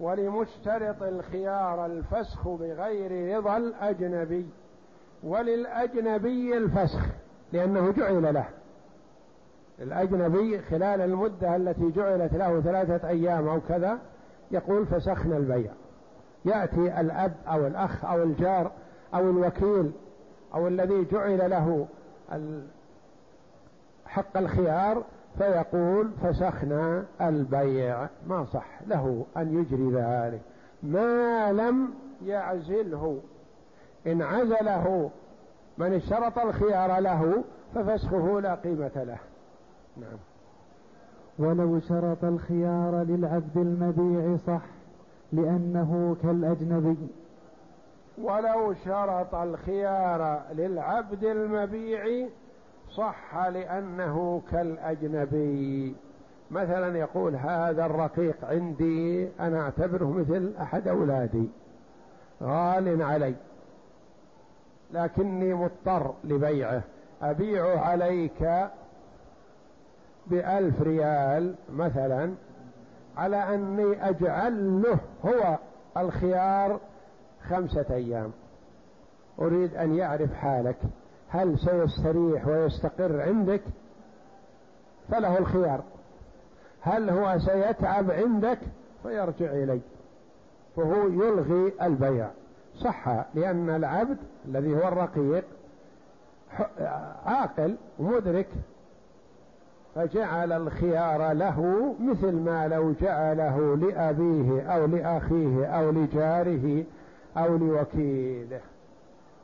ولمشترط 0.00 1.02
الخيار 1.02 1.86
الفسخ 1.86 2.48
بغير 2.48 3.36
رضا 3.36 3.56
الأجنبي 3.56 4.46
وللأجنبي 5.22 6.56
الفسخ 6.56 7.00
لأنه 7.52 7.90
جعل 7.90 8.34
له. 8.34 8.44
الأجنبي 9.78 10.58
خلال 10.58 11.00
المدة 11.00 11.56
التي 11.56 11.90
جعلت 11.90 12.34
له 12.34 12.60
ثلاثة 12.60 13.08
أيام 13.08 13.48
أو 13.48 13.60
كذا 13.68 13.98
يقول 14.50 14.86
فسخنا 14.86 15.36
البيع. 15.36 15.72
يأتي 16.44 17.00
الأب 17.00 17.34
أو 17.48 17.66
الأخ 17.66 18.04
أو 18.04 18.22
الجار 18.22 18.70
أو 19.14 19.30
الوكيل 19.30 19.92
أو 20.54 20.68
الذي 20.68 21.04
جعل 21.04 21.50
له 21.50 21.86
حق 24.06 24.36
الخيار 24.36 25.04
فيقول 25.38 26.10
فسخنا 26.22 27.04
البيع. 27.20 28.06
ما 28.26 28.44
صح 28.44 28.82
له 28.86 29.26
أن 29.36 29.58
يجري 29.58 29.90
ذلك. 29.90 30.40
ما 30.82 31.52
لم 31.52 31.90
يعزله. 32.24 33.20
إن 34.06 34.22
عزله 34.22 35.10
من 35.78 35.92
اشترط 35.92 36.38
الخيار 36.38 36.98
له 37.00 37.44
ففسخه 37.74 38.40
لا 38.40 38.54
قيمة 38.54 38.90
له. 38.94 39.18
نعم. 39.96 40.18
ولو 41.38 41.80
شرط 41.80 42.24
الخيار 42.24 43.02
للعبد 43.02 43.56
المبيع 43.56 44.36
صح 44.46 44.62
لأنه 45.32 46.16
كالأجنبي. 46.22 46.96
ولو 48.18 48.74
شرط 48.84 49.34
الخيار 49.34 50.42
للعبد 50.52 51.24
المبيع 51.24 52.28
صح 52.96 53.48
لأنه 53.48 54.42
كالأجنبي. 54.50 55.94
مثلا 56.50 56.98
يقول 56.98 57.34
هذا 57.36 57.86
الرقيق 57.86 58.44
عندي 58.44 59.28
أنا 59.40 59.60
أعتبره 59.60 60.10
مثل 60.10 60.52
أحد 60.60 60.88
أولادي. 60.88 61.48
غال 62.42 63.02
علي 63.02 63.34
لكني 64.92 65.54
مضطر 65.54 66.14
لبيعه. 66.24 66.82
أبيع 67.22 67.80
عليك 67.80 68.68
بألف 70.26 70.82
ريال 70.82 71.54
مثلا 71.72 72.34
على 73.16 73.36
أني 73.54 74.08
أجعل 74.08 74.82
له 74.82 74.98
هو 75.24 75.58
الخيار 75.96 76.80
خمسة 77.48 77.86
أيام. 77.90 78.32
أريد 79.38 79.74
أن 79.74 79.94
يعرف 79.94 80.34
حالك. 80.34 80.76
هل 81.28 81.58
سيستريح 81.58 82.46
ويستقر 82.46 83.20
عندك؟ 83.20 83.62
فله 85.08 85.38
الخيار. 85.38 85.82
هل 86.80 87.10
هو 87.10 87.38
سيتعب 87.38 88.10
عندك؟ 88.10 88.58
فيرجع 89.02 89.52
إلي. 89.52 89.80
فهو 90.76 91.08
يلغي 91.08 91.72
البيع. 91.82 92.28
صح 92.84 93.24
لأن 93.34 93.70
العبد 93.70 94.18
الذي 94.48 94.74
هو 94.74 94.88
الرقيق 94.88 95.44
عاقل 97.26 97.76
مدرك 97.98 98.48
فجعل 99.96 100.52
الخيار 100.52 101.32
له 101.32 101.94
مثل 102.00 102.32
ما 102.32 102.68
لو 102.68 102.92
جعله 102.92 103.76
لأبيه 103.76 104.62
أو 104.62 104.86
لأخيه 104.86 105.66
أو 105.66 105.90
لجاره 105.90 106.84
أو 107.36 107.56
لوكيله. 107.56 108.60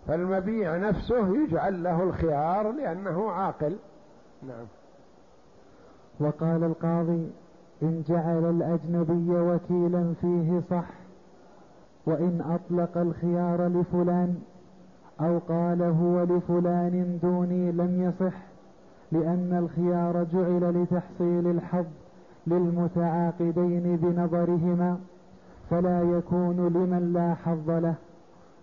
فالمبيع 0.07 0.77
نفسه 0.77 1.37
يجعل 1.37 1.83
له 1.83 2.03
الخيار 2.03 2.73
لأنه 2.73 3.31
عاقل. 3.31 3.77
نعم. 4.43 4.67
وقال 6.21 6.65
القاضي 6.65 7.31
إن 7.83 8.03
جعل 8.09 8.51
الأجنبي 8.51 9.41
وكيلا 9.41 10.15
فيه 10.21 10.61
صح 10.71 10.89
وإن 12.07 12.41
أطلق 12.51 12.99
الخيار 12.99 13.67
لفلان 13.67 14.39
أو 15.21 15.39
قال 15.39 15.83
هو 15.83 16.23
لفلان 16.23 17.19
دوني 17.23 17.73
لم 17.73 18.03
يصح. 18.03 18.52
لأن 19.13 19.59
الخيار 19.65 20.25
جعل 20.25 20.83
لتحصيل 20.83 21.51
الحظ 21.51 21.87
للمتعاقدين 22.47 23.97
بنظرهما 23.97 24.99
فلا 25.71 26.03
يكون 26.03 26.57
لمن 26.57 27.13
لا 27.13 27.35
حظ 27.35 27.71
له. 27.71 27.95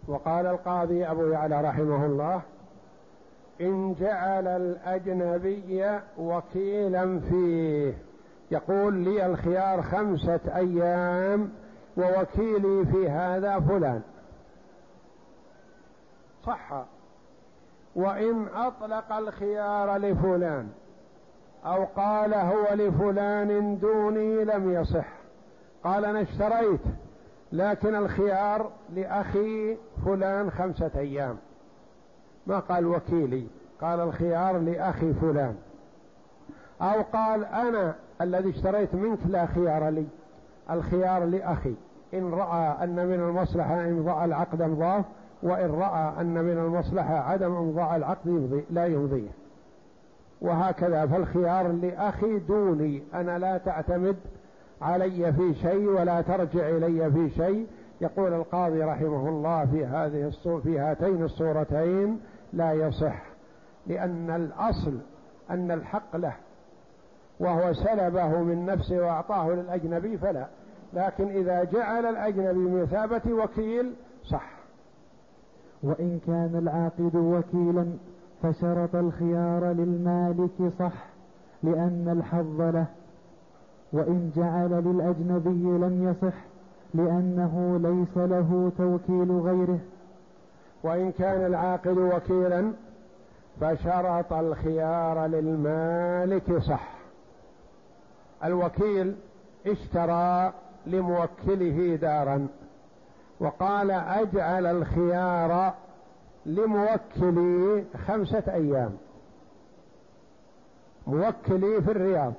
وقال 0.07 0.45
القاضي 0.45 1.05
أبو 1.05 1.23
يعلى 1.23 1.61
رحمه 1.61 2.05
الله 2.05 2.41
إن 3.61 3.95
جعل 3.99 4.47
الأجنبي 4.47 5.99
وكيلا 6.17 7.19
فيه 7.19 7.93
يقول 8.51 8.93
لي 8.93 9.25
الخيار 9.25 9.81
خمسة 9.81 10.39
أيام 10.55 11.49
ووكيلي 11.97 12.85
في 12.85 13.09
هذا 13.09 13.59
فلان. 13.59 14.01
صح. 16.45 16.85
وإن 17.95 18.47
أطلق 18.55 19.13
الخيار 19.13 19.97
لفلان 19.97 20.69
أو 21.65 21.85
قال 21.95 22.33
هو 22.33 22.73
لفلان 22.73 23.79
دوني 23.79 24.45
لم 24.45 24.73
يصح. 24.73 25.05
قال 25.83 26.05
أنا 26.05 26.21
اشتريت 26.21 26.81
لكن 27.51 27.95
الخيار 27.95 28.71
لأخي 28.95 29.77
فلان 30.05 30.51
خمسة 30.51 30.91
أيام. 30.95 31.37
ما 32.47 32.59
قال 32.59 32.85
وكيلي 32.85 33.47
قال 33.81 33.99
الخيار 33.99 34.57
لأخي 34.57 35.13
فلان. 35.13 35.55
أو 36.81 37.01
قال 37.13 37.45
أنا 37.45 37.95
الذي 38.21 38.49
اشتريت 38.49 38.95
منك 38.95 39.19
لا 39.27 39.45
خيار 39.45 39.89
لي 39.89 40.07
الخيار 40.71 41.25
لأخي. 41.25 41.73
إن 42.13 42.33
رأى 42.33 42.83
أن 42.83 42.95
من 43.07 43.13
المصلحة 43.13 43.81
إمضاء 43.81 44.25
العقد 44.25 44.61
امضاه 44.61 45.03
وإن 45.43 45.71
رأى 45.71 46.21
أن 46.21 46.33
من 46.33 46.57
المصلحة 46.57 47.15
عدم 47.15 47.55
إمضاء 47.55 47.95
العقد 47.95 48.27
يمضي 48.27 48.65
لا 48.69 48.85
يمضيه. 48.85 49.29
وهكذا 50.41 51.05
فالخيار 51.05 51.67
لأخي 51.67 52.39
دوني. 52.39 53.03
أنا 53.13 53.39
لا 53.39 53.57
تعتمد 53.57 54.15
علي 54.81 55.33
في 55.33 55.53
شيء 55.53 55.87
ولا 55.87 56.21
ترجع 56.21 56.69
إلي 56.69 57.11
في 57.11 57.29
شيء. 57.29 57.67
يقول 58.01 58.33
القاضي 58.33 58.83
رحمه 58.83 59.29
الله 59.29 59.65
في 59.65 59.85
هذه 59.85 60.31
في 60.63 60.79
هاتين 60.79 61.23
الصورتين 61.23 62.19
لا 62.53 62.73
يصح. 62.73 63.23
لأن 63.87 64.29
الأصل 64.29 64.97
أن 65.49 65.71
الحق 65.71 66.15
له. 66.15 66.33
وهو 67.39 67.73
سلبه 67.73 68.27
من 68.27 68.65
نفسه 68.65 68.97
وأعطاه 68.97 69.49
للأجنبي 69.49 70.17
فلا. 70.17 70.47
لكن 70.93 71.27
إذا 71.27 71.63
جعل 71.63 72.05
الأجنبي 72.05 72.81
مثابة 72.81 73.33
وكيل 73.33 73.93
صح. 74.25 74.58
وإن 75.83 76.19
كان 76.27 76.55
العاقد 76.55 77.15
وكيلا 77.15 77.85
فشرط 78.43 78.95
الخيار 78.95 79.71
للمالك 79.71 80.71
صح 80.79 81.05
لأن 81.63 82.09
الحظ 82.17 82.61
له. 82.61 82.85
وإن 83.93 84.31
جعل 84.35 84.69
للأجنبي 84.69 85.63
لم 85.85 86.09
يصح 86.09 86.35
لأنه 86.93 87.79
ليس 87.83 88.17
له 88.17 88.71
توكيل 88.77 89.31
غيره. 89.31 89.79
وإن 90.83 91.11
كان 91.11 91.45
العاقد 91.45 91.97
وكيلا 91.97 92.71
فشرط 93.61 94.33
الخيار 94.33 95.25
للمالك 95.25 96.57
صح. 96.57 96.89
الوكيل 98.43 99.15
اشترى 99.67 100.53
لموكله 100.87 101.95
دارا. 101.95 102.47
وقال 103.39 103.91
أجعل 103.91 104.65
الخيار 104.65 105.73
لموكلي 106.45 107.85
خمسة 108.07 108.43
أيام. 108.47 108.97
موكلي 111.07 111.81
في 111.81 111.91
الرياض. 111.91 112.33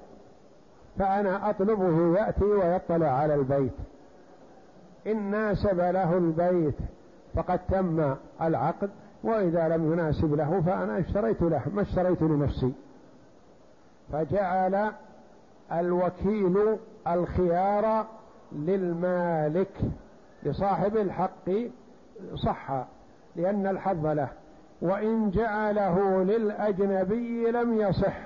فأنا 0.99 1.51
أطلبه 1.51 2.19
يأتي 2.19 2.45
ويطلع 2.45 3.09
على 3.09 3.35
البيت. 3.35 3.73
إن 5.07 5.31
ناسب 5.31 5.81
له 5.81 6.19
البيت 6.19 6.77
فقد 7.35 7.59
تم 7.69 8.15
العقد 8.43 8.91
وإذا 9.25 9.69
لم 9.69 9.93
يناسب 9.93 10.35
له 10.35 10.63
فأنا 10.67 10.99
اشتريت 10.99 11.43
له 11.43 11.63
ما 11.75 11.83
اشتريت 11.83 12.23
لنفسي. 12.23 12.73
فجعل 14.13 14.93
الوكيل 15.73 16.77
الخيار 17.09 18.07
للمالك. 18.53 19.81
لصاحب 20.43 20.97
الحق 20.97 21.51
صح 22.35 22.85
لأن 23.37 23.67
الحظ 23.67 24.07
له. 24.07 24.29
وإن 24.83 25.31
جعله 25.31 26.23
للأجنبي 26.23 27.51
لم 27.51 27.81
يصح. 27.81 28.17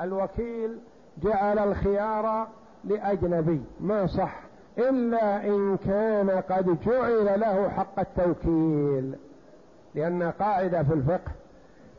الوكيل 0.00 0.78
جعل 1.22 1.58
الخيار 1.58 2.48
لأجنبي 2.84 3.60
ما 3.80 4.06
صح. 4.06 4.40
إلا 4.78 5.46
إن 5.46 5.76
كان 5.76 6.30
قد 6.30 6.78
جعل 6.86 7.40
له 7.40 7.68
حق 7.68 8.00
التوكيل 8.00 9.14
لأن 9.94 10.22
قاعدة 10.22 10.82
في 10.82 10.94
الفقه 10.94 11.32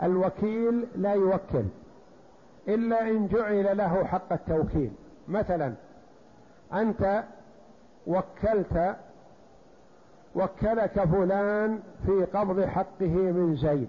الوكيل 0.04 0.88
لا 0.96 1.14
يوكل. 1.14 1.64
إلا 2.68 3.02
إن 3.02 3.28
جعل 3.28 3.78
له 3.78 4.04
حق 4.04 4.34
التوكيل. 4.34 4.92
مثلا 5.28 5.74
أنت 6.74 7.24
وكلت 8.08 8.96
وكلك 10.36 11.04
فلان 11.04 11.80
في 12.06 12.26
قبض 12.34 12.66
حقه 12.66 13.16
من 13.32 13.56
زيد. 13.56 13.88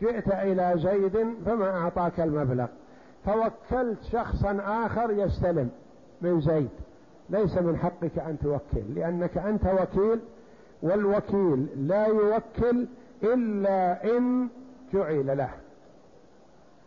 جئت 0.00 0.28
إلى 0.28 0.72
زيد 0.76 1.34
فما 1.46 1.70
أعطاك 1.70 2.20
المبلغ. 2.20 2.66
فوكلت 3.24 4.02
شخصا 4.12 4.58
آخر 4.86 5.10
يستلم 5.10 5.70
من 6.22 6.40
زيد. 6.40 6.70
ليس 7.30 7.58
من 7.58 7.76
حقك 7.76 8.18
أن 8.18 8.38
توكل 8.42 8.94
لأنك 8.94 9.38
أنت 9.38 9.64
وكيل 9.66 10.20
والوكيل 10.82 11.66
لا 11.76 12.06
يوكل 12.06 12.86
إلا 13.22 14.16
إن 14.16 14.48
جعل 14.94 15.38
له. 15.38 15.50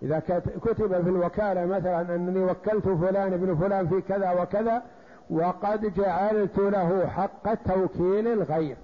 إذا 0.01 0.19
كتب 0.65 1.01
في 1.03 1.09
الوكالة 1.09 1.65
مثلا 1.65 2.15
أنني 2.15 2.39
وكلت 2.39 2.87
فلان 2.87 3.33
ابن 3.33 3.55
فلان 3.55 3.87
في 3.87 4.01
كذا 4.01 4.41
وكذا 4.41 4.81
وقد 5.29 5.93
جعلت 5.93 6.57
له 6.57 7.07
حق 7.07 7.53
توكيل 7.53 8.27
الغير. 8.27 8.77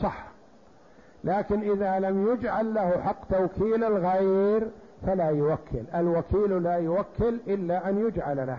صح. 0.00 0.24
لكن 1.24 1.70
إذا 1.70 1.98
لم 1.98 2.32
يجعل 2.32 2.74
له 2.74 2.90
حق 2.90 3.28
توكيل 3.28 3.84
الغير 3.84 4.68
فلا 5.06 5.30
يوكل. 5.30 5.82
الوكيل 5.94 6.62
لا 6.62 6.74
يوكل 6.74 7.38
إلا 7.46 7.88
أن 7.88 8.06
يجعل 8.06 8.36
له. 8.36 8.58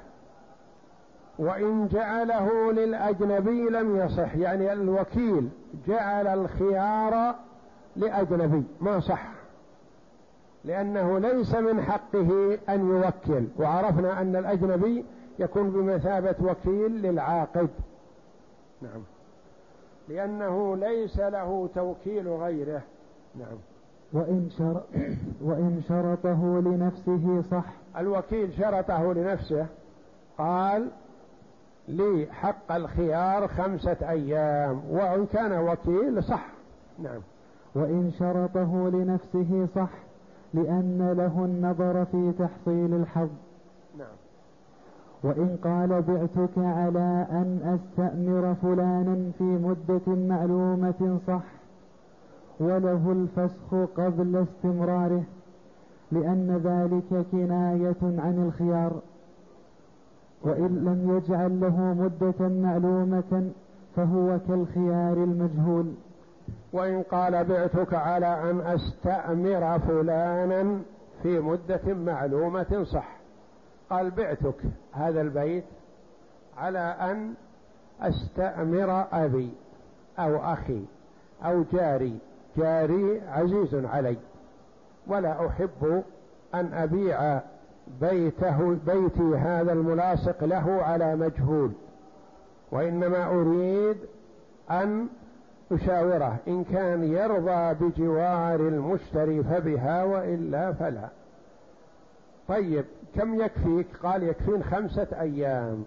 وإن 1.40 1.88
جعله 1.88 2.72
للأجنبي 2.72 3.70
لم 3.70 3.96
يصح. 3.96 4.36
يعني 4.36 4.74
الوكيل 4.74 5.50
جعل 5.88 6.28
الخيار 6.28 7.36
لأجنبي. 7.96 8.64
ما 8.82 9.00
صح. 9.00 9.28
لأنه 10.66 11.20
ليس 11.20 11.56
من 11.56 11.82
حقه 11.82 12.58
أن 12.70 12.90
يوكل. 12.90 13.48
وعرفنا 13.60 14.22
أن 14.22 14.36
الأجنبي 14.36 15.06
يكون 15.40 15.70
بمثابة 15.70 16.36
وكيل 16.42 17.02
للعاقد. 17.02 17.70
نعم. 18.82 19.02
لأنه 20.10 20.76
ليس 20.76 21.20
له 21.20 21.70
توكيل 21.76 22.28
غيره. 22.28 22.82
نعم. 23.36 23.58
وإن, 24.14 24.50
شر... 24.58 24.82
وإن 25.42 25.82
شرطه 25.88 26.62
لنفسه 26.66 27.44
صح. 27.52 27.66
الوكيل 27.98 28.54
شرطه 28.54 29.14
لنفسه. 29.14 29.66
قال 30.38 30.88
لي 31.88 32.28
حق 32.32 32.72
الخيار 32.72 33.48
خمسة 33.48 33.98
أيام 34.10 34.82
وإن 34.90 35.26
كان 35.26 35.68
وكيل 35.68 36.24
صح. 36.24 36.48
نعم. 37.00 37.22
وإن 37.76 38.12
شرطه 38.20 38.90
لنفسه 38.90 39.68
صح 39.76 39.90
لأن 40.54 41.14
له 41.18 41.46
النظر 41.46 42.06
في 42.06 42.34
تحصيل 42.40 42.94
الحظ. 42.94 43.30
وإن 45.24 45.58
قال 45.64 46.02
بعتك 46.02 46.58
على 46.58 47.28
أن 47.32 47.60
أستأمر 47.80 48.56
فلانا 48.56 49.32
في 49.38 49.44
مدة 49.44 50.02
معلومة 50.08 51.20
صح 51.28 51.44
وله 52.60 53.12
الفسخ 53.12 53.76
قبل 53.98 54.36
استمراره 54.36 55.24
لأن 56.12 56.62
ذلك 56.64 57.26
كناية 57.32 58.02
عن 58.02 58.46
الخيار. 58.48 58.94
وإن 60.44 60.68
لم 60.86 61.18
يجعل 61.18 61.60
له 61.60 61.80
مدة 61.94 62.48
معلومة 62.48 63.52
فهو 63.96 64.40
كالخيار 64.48 65.14
المجهول. 65.14 65.94
وإن 66.74 67.02
قال 67.02 67.44
بعتك 67.44 67.94
على 67.94 68.52
أن 68.52 68.62
أستأمر 68.62 69.80
فلانا 69.80 70.80
في 71.24 71.40
مدة 71.40 71.94
معلومة 71.94 72.84
صح. 72.84 73.21
قال 73.92 74.12
بعتك 74.12 74.56
هذا 74.94 75.22
البيت 75.22 75.64
على 76.58 76.80
أن 76.80 77.34
أستأمر 78.02 79.06
أبي 79.12 79.50
أو 80.20 80.54
أخي 80.54 80.82
أو 81.46 81.64
جاري. 81.74 82.18
جاري 82.58 83.22
عزيز 83.28 83.76
علي. 83.76 84.18
ولا 85.08 85.48
أحب 85.48 86.04
أن 86.54 86.74
أبيع 86.74 87.42
بيته 88.02 88.78
بيتي 88.86 89.36
هذا 89.36 89.74
الملاصق 89.74 90.44
له 90.44 90.84
على 90.84 91.16
مجهول. 91.16 91.72
وإنما 92.72 93.26
أريد 93.26 93.98
أن 94.72 95.08
أشاوره. 95.72 96.38
إن 96.48 96.64
كان 96.64 97.04
يرضى 97.04 97.74
بجوار 97.74 98.56
المشتري 98.56 99.44
فبها 99.44 100.04
وإلا 100.04 100.74
فلا. 100.74 101.10
طيب. 102.48 102.86
كم 103.16 103.42
يكفيك؟ 103.42 103.88
قال 104.04 104.24
يكفين 104.24 104.64
خمسة 104.64 105.08
أيام. 105.20 105.86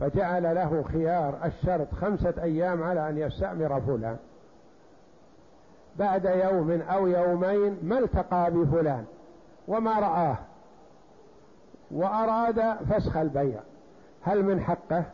فجعل 0.00 0.42
له 0.54 0.82
خيار 0.82 1.38
الشرط 1.44 1.94
خمسة 1.94 2.34
أيام 2.42 2.82
على 2.82 3.08
أن 3.08 3.18
يستأمر 3.18 3.80
فلان. 3.80 4.16
بعد 5.96 6.24
يوم 6.24 6.70
أو 6.70 7.06
يومين 7.06 7.78
ما 7.82 7.98
التقى 7.98 8.50
بفلان؟ 8.50 9.04
وما 9.68 9.98
رآه. 9.98 10.38
وأراد 11.90 12.76
فسخ 12.90 13.16
البيع. 13.16 13.60
هل 14.22 14.42
من 14.42 14.60
حقه؟ 14.60 15.04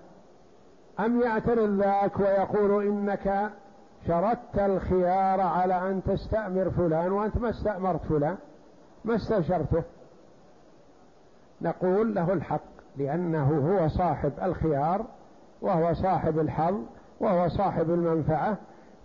أم 1.00 1.20
يعترض 1.20 1.80
ذاك 1.80 2.20
ويقول 2.20 2.86
إنك 2.86 3.50
شردت 4.06 4.58
الخيار 4.58 5.40
على 5.40 5.90
أن 5.90 6.02
تستأمر 6.02 6.70
فلان 6.70 7.12
وأنت 7.12 7.36
ما 7.36 7.50
استأمرت 7.50 8.02
فلان؟ 8.04 8.36
ما 9.04 9.14
استشرته؟ 9.14 9.82
نقول 11.64 12.14
له 12.14 12.32
الحق 12.32 12.60
لأنه 12.96 13.48
هو 13.48 13.88
صاحب 13.88 14.32
الخيار 14.42 15.04
وهو 15.62 15.94
صاحب 15.94 16.38
الحظ 16.38 16.74
وهو 17.20 17.48
صاحب 17.48 17.90
المنفعة 17.90 18.56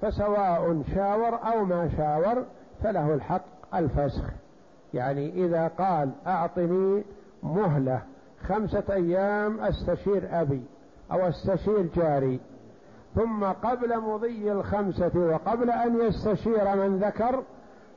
فسواء 0.02 0.82
شاور 0.96 1.40
أو 1.54 1.66
ما 1.66 1.90
شاور 1.98 2.46
فله 2.84 3.14
الحق 3.14 3.76
الفسخ. 3.76 4.24
يعني 4.94 5.46
إذا 5.46 5.68
قال 5.68 6.12
أعطني 6.28 7.04
مهلة 7.44 8.02
خمسة 8.48 8.84
أيام 8.90 9.60
أستشير 9.60 10.42
أبي 10.42 10.64
أو 11.12 11.28
أستشير 11.28 11.90
جاري 11.96 12.40
ثم 13.16 13.44
قبل 13.44 14.00
مضي 14.00 14.52
الخمسة 14.52 15.12
وقبل 15.16 15.72
أن 15.72 16.02
يستشير 16.02 16.76
من 16.76 16.98
ذكر 16.98 17.44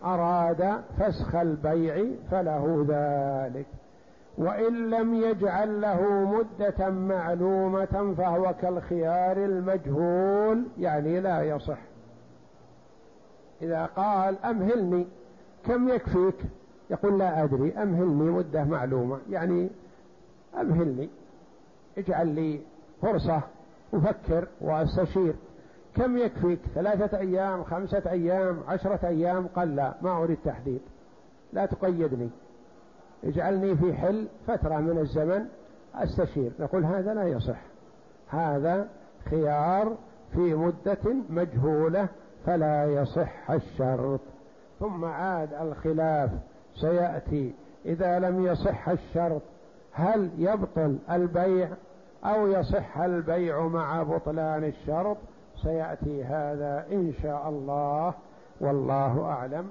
أراد 0.04 0.82
فسخ 0.98 1.34
البيع 1.34 2.04
فله 2.30 2.86
ذلك. 2.88 3.66
وإن 4.38 4.90
لم 4.90 5.14
يجعل 5.14 5.80
له 5.80 6.02
مدة 6.24 6.90
معلومة 6.90 8.14
فهو 8.18 8.54
كالخيار 8.60 9.36
المجهول 9.36 10.64
يعني 10.78 11.20
لا 11.20 11.42
يصح. 11.42 11.78
إذا 13.62 13.86
قال 13.86 14.38
أمهلني 14.44 15.06
كم 15.64 15.88
يكفيك؟ 15.88 16.34
يقول 16.90 17.18
لا 17.18 17.44
أدري 17.44 17.72
أمهلني 17.72 18.30
مدة 18.30 18.64
معلومة 18.64 19.18
يعني 19.30 19.70
أمهلني. 20.60 21.08
اجعل 21.98 22.28
لي 22.28 22.60
فرصة 23.02 23.40
أفكر 23.94 24.48
وأستشير. 24.60 25.34
كم 25.96 26.18
يكفيك؟ 26.18 26.60
ثلاثة 26.74 27.18
أيام 27.18 27.64
خمسة 27.64 28.02
أيام 28.10 28.60
عشرة 28.68 29.06
أيام؟ 29.06 29.46
قال 29.46 29.76
لا 29.76 29.94
ما 30.02 30.22
أريد 30.22 30.38
تحديد. 30.44 30.80
لا 31.52 31.66
تقيدني. 31.66 32.30
اجعلني 33.24 33.76
في 33.76 33.94
حل 33.94 34.28
فترة 34.46 34.76
من 34.76 34.98
الزمن 34.98 35.46
أستشير. 35.94 36.52
نقول 36.60 36.84
هذا 36.84 37.14
لا 37.14 37.28
يصح. 37.28 37.60
هذا 38.28 38.88
خيار 39.30 39.96
في 40.32 40.54
مدة 40.54 41.14
مجهولة 41.30 42.08
فلا 42.46 42.84
يصح 42.84 43.50
الشرط. 43.50 44.20
ثم 44.80 45.04
عاد 45.04 45.54
الخلاف 45.54 46.30
سيأتي. 46.80 47.54
إذا 47.86 48.18
لم 48.18 48.46
يصح 48.46 48.88
الشرط 48.88 49.42
هل 49.92 50.30
يبطل 50.38 50.98
البيع 51.10 51.68
أو 52.24 52.46
يصح 52.46 52.98
البيع 52.98 53.66
مع 53.66 54.02
بطلان 54.02 54.64
الشرط؟ 54.64 55.16
سيأتي 55.62 56.24
هذا 56.24 56.86
إن 56.92 57.12
شاء 57.22 57.48
الله. 57.48 58.14
والله 58.60 59.24
أعلم. 59.24 59.70